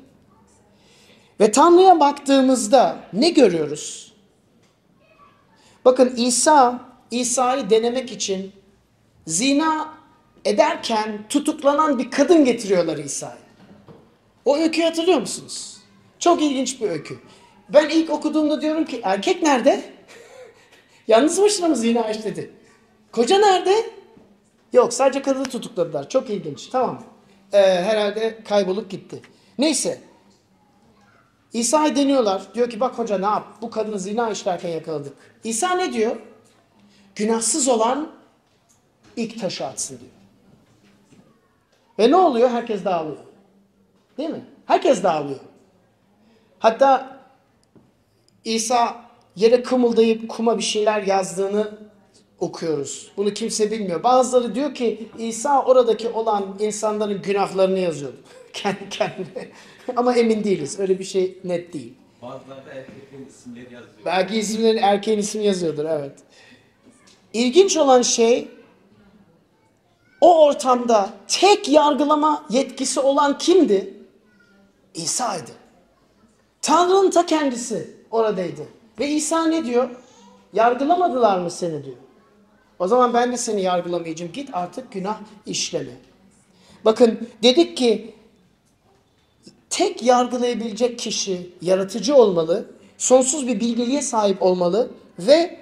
[1.41, 4.13] Ve Tanrı'ya baktığımızda ne görüyoruz?
[5.85, 8.53] Bakın İsa, İsa'yı denemek için
[9.27, 9.95] zina
[10.45, 13.39] ederken tutuklanan bir kadın getiriyorlar İsa'ya.
[14.45, 15.78] O öyküyü hatırlıyor musunuz?
[16.19, 17.19] Çok ilginç bir öykü.
[17.69, 19.83] Ben ilk okuduğumda diyorum ki erkek nerede?
[21.09, 22.53] Yalnız başına mı zina işledi?
[23.13, 23.91] Koca nerede?
[24.73, 26.09] Yok sadece kadını tutukladılar.
[26.09, 26.67] Çok ilginç.
[26.67, 27.03] Tamam.
[27.53, 29.23] Ee, herhalde kaybolup gitti.
[29.59, 30.01] Neyse.
[31.53, 32.43] İsa'yı deniyorlar.
[32.55, 33.47] Diyor ki bak hoca ne yap?
[33.63, 35.17] Bu kadını zina işlerken yakaladık.
[35.45, 36.17] İsa ne diyor?
[37.15, 38.11] Günahsız olan
[39.17, 40.11] ilk taşı atsın diyor.
[41.99, 42.51] Ve ne oluyor?
[42.51, 43.19] Herkes dağılıyor.
[44.19, 44.45] Değil mi?
[44.67, 45.41] Herkes dağılıyor.
[46.59, 47.19] Hatta
[48.45, 49.05] İsa
[49.37, 51.79] yere kımıldayıp kuma bir şeyler yazdığını
[52.41, 53.13] okuyoruz.
[53.17, 54.03] Bunu kimse bilmiyor.
[54.03, 58.17] Bazıları diyor ki İsa oradaki olan insanların günahlarını yazıyordu.
[58.53, 59.49] Kendi kendine.
[59.97, 60.81] Ama emin değiliz.
[60.81, 61.95] Öyle bir şey net değil.
[62.23, 64.05] Bazıları da erkeklerin isimleri yazıyor.
[64.05, 66.13] Belki isimlerin erkeğin ismi yazıyordur evet.
[67.33, 68.49] İlginç olan şey
[70.21, 73.95] o ortamda tek yargılama yetkisi olan kimdi?
[74.95, 75.51] İsa'ydı.
[76.69, 78.63] Tanrı'nın ta kendisi oradaydı.
[78.99, 79.89] Ve İsa ne diyor?
[80.53, 81.97] Yargılamadılar mı seni diyor.
[82.79, 84.33] O zaman ben de seni yargılamayacağım.
[84.33, 85.91] Git artık günah işleme.
[86.85, 88.15] Bakın dedik ki
[89.71, 95.59] tek yargılayabilecek kişi yaratıcı olmalı, sonsuz bir bilgeliğe sahip olmalı ve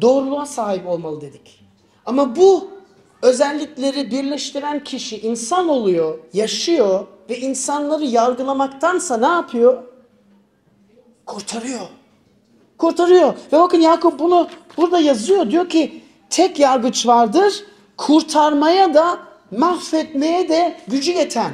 [0.00, 1.60] doğruluğa sahip olmalı dedik.
[2.06, 2.70] Ama bu
[3.22, 9.87] özellikleri birleştiren kişi insan oluyor, yaşıyor ve insanları yargılamaktansa ne yapıyor?
[11.28, 11.80] Kurtarıyor.
[12.78, 13.34] Kurtarıyor.
[13.52, 15.50] Ve bakın Yakup bunu burada yazıyor.
[15.50, 17.64] Diyor ki tek yargıç vardır.
[17.96, 19.18] Kurtarmaya da
[19.50, 21.52] mahvetmeye de gücü yeten.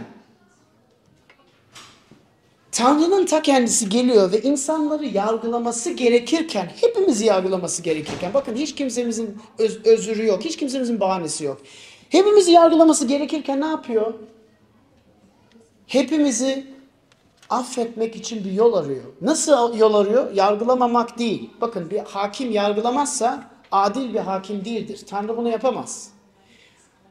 [2.72, 9.86] Tanrı'nın ta kendisi geliyor ve insanları yargılaması gerekirken, hepimizi yargılaması gerekirken, bakın hiç kimsemizin öz-
[9.86, 11.60] özürü yok, hiç kimsemizin bahanesi yok.
[12.08, 14.14] Hepimizi yargılaması gerekirken ne yapıyor?
[15.86, 16.73] Hepimizi
[17.54, 19.04] affetmek için bir yol arıyor.
[19.20, 20.32] Nasıl yol arıyor?
[20.32, 21.50] Yargılamamak değil.
[21.60, 25.00] Bakın bir hakim yargılamazsa adil bir hakim değildir.
[25.06, 26.10] Tanrı bunu yapamaz.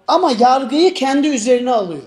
[0.08, 2.04] Ama yargıyı kendi üzerine alıyor.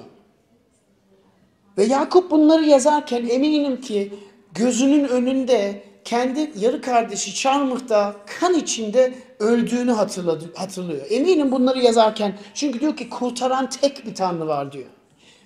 [1.78, 4.12] Ve Yakup bunları yazarken eminim ki
[4.54, 11.06] gözünün önünde kendi yarı kardeşi Çarmıh'ta kan içinde öldüğünü hatırladı, hatırlıyor.
[11.10, 14.95] Eminim bunları yazarken çünkü diyor ki kurtaran tek bir Tanrı var diyor.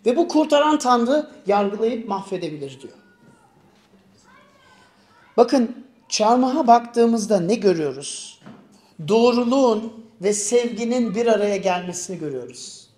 [0.06, 2.94] Ve bu kurtaran Tanrı yargılayıp mahvedebilir diyor.
[5.36, 8.40] Bakın çarmıha baktığımızda ne görüyoruz?
[9.08, 9.92] Doğruluğun
[10.22, 12.90] ve sevginin bir araya gelmesini görüyoruz.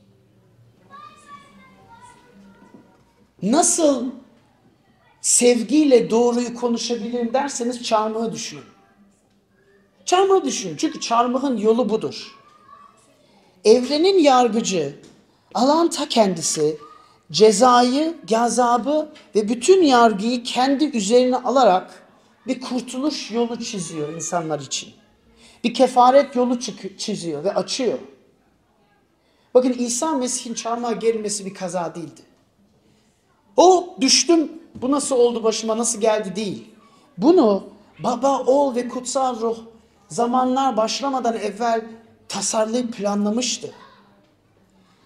[3.42, 4.06] Nasıl
[5.20, 8.64] sevgiyle doğruyu konuşabilirim derseniz çarmıhı düşünün.
[10.04, 12.38] Çarmıhı düşünün çünkü çarmıhın yolu budur.
[13.64, 14.98] Evrenin yargıcı,
[15.54, 16.76] alan ta kendisi,
[17.32, 22.08] cezayı, gazabı ve bütün yargıyı kendi üzerine alarak
[22.46, 24.92] bir kurtuluş yolu çiziyor insanlar için.
[25.64, 26.58] Bir kefaret yolu
[26.98, 27.98] çiziyor ve açıyor.
[29.54, 32.20] Bakın İsa Mesih'in çarmıha gerilmesi bir kaza değildi.
[33.56, 36.70] O düştüm, bu nasıl oldu başıma, nasıl geldi değil.
[37.18, 37.64] Bunu
[37.98, 39.58] baba, oğul ve kutsal ruh
[40.08, 41.84] zamanlar başlamadan evvel
[42.28, 43.74] tasarlayıp planlamıştı.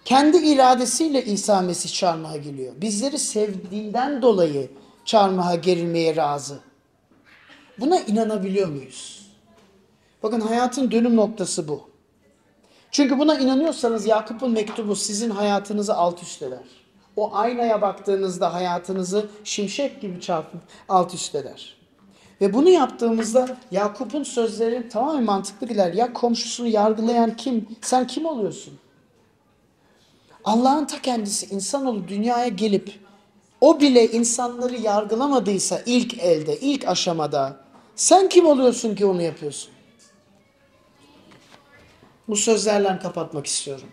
[0.07, 2.73] Kendi iradesiyle İsa Mesih çarmıha geliyor.
[2.81, 4.69] Bizleri sevdiğinden dolayı
[5.05, 6.59] çarmıha gerilmeye razı.
[7.79, 9.27] Buna inanabiliyor muyuz?
[10.23, 11.89] Bakın hayatın dönüm noktası bu.
[12.91, 16.65] Çünkü buna inanıyorsanız Yakup'un mektubu sizin hayatınızı alt üst eder.
[17.15, 21.77] O aynaya baktığınızda hayatınızı şimşek gibi çarpıp alt üst eder.
[22.41, 25.93] Ve bunu yaptığımızda Yakup'un sözleri tamamen mantıklı gider.
[25.93, 27.67] Ya komşusunu yargılayan kim?
[27.81, 28.79] Sen kim oluyorsun?
[30.47, 32.99] Allah'ın ta kendisi insanoğlu dünyaya gelip
[33.61, 37.57] o bile insanları yargılamadıysa ilk elde, ilk aşamada
[37.95, 39.71] sen kim oluyorsun ki onu yapıyorsun?
[42.27, 43.87] Bu sözlerle kapatmak istiyorum.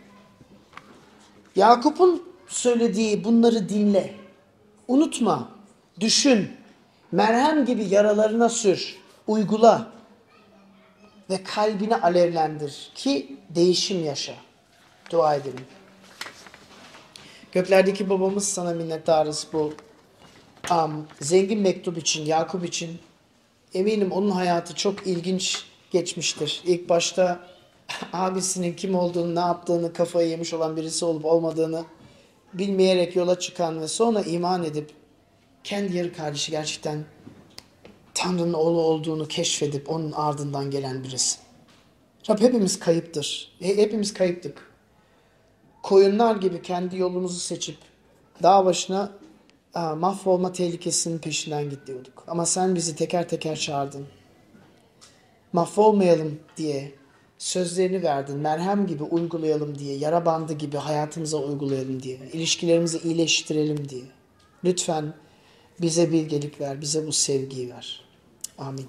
[1.56, 4.14] Yakup'un söylediği bunları dinle.
[4.88, 5.48] Unutma,
[6.00, 6.50] düşün,
[7.12, 8.96] merhem gibi yaralarına sür,
[9.26, 9.86] uygula
[11.30, 14.34] ve kalbini alevlendir ki değişim yaşa.
[15.10, 15.66] Dua edelim.
[17.54, 19.72] Göklerdeki babamız sana minnettarız bu
[20.70, 22.98] am, zengin mektup için, Yakup için.
[23.74, 26.62] Eminim onun hayatı çok ilginç geçmiştir.
[26.66, 27.46] İlk başta
[28.12, 31.84] abisinin kim olduğunu, ne yaptığını, kafayı yemiş olan birisi olup olmadığını
[32.54, 34.90] bilmeyerek yola çıkan ve sonra iman edip
[35.64, 37.04] kendi yarı kardeşi gerçekten
[38.14, 41.38] Tanrı'nın oğlu olduğunu keşfedip onun ardından gelen birisi.
[42.30, 43.52] Rab hepimiz kayıptır.
[43.60, 44.63] He- Hepimiz kayıptık.
[45.84, 47.76] Koyunlar gibi kendi yolumuzu seçip
[48.42, 49.12] dağ başına
[49.74, 52.24] aa, mahvolma tehlikesinin peşinden gidiyorduk.
[52.28, 54.06] Ama sen bizi teker teker çağırdın.
[55.52, 56.92] Mahvolmayalım diye
[57.38, 58.36] sözlerini verdin.
[58.36, 64.04] Merhem gibi uygulayalım diye, yara bandı gibi hayatımıza uygulayalım diye, ilişkilerimizi iyileştirelim diye.
[64.64, 65.14] Lütfen
[65.80, 68.04] bize bilgelik ver, bize bu sevgiyi ver.
[68.58, 68.86] Amin.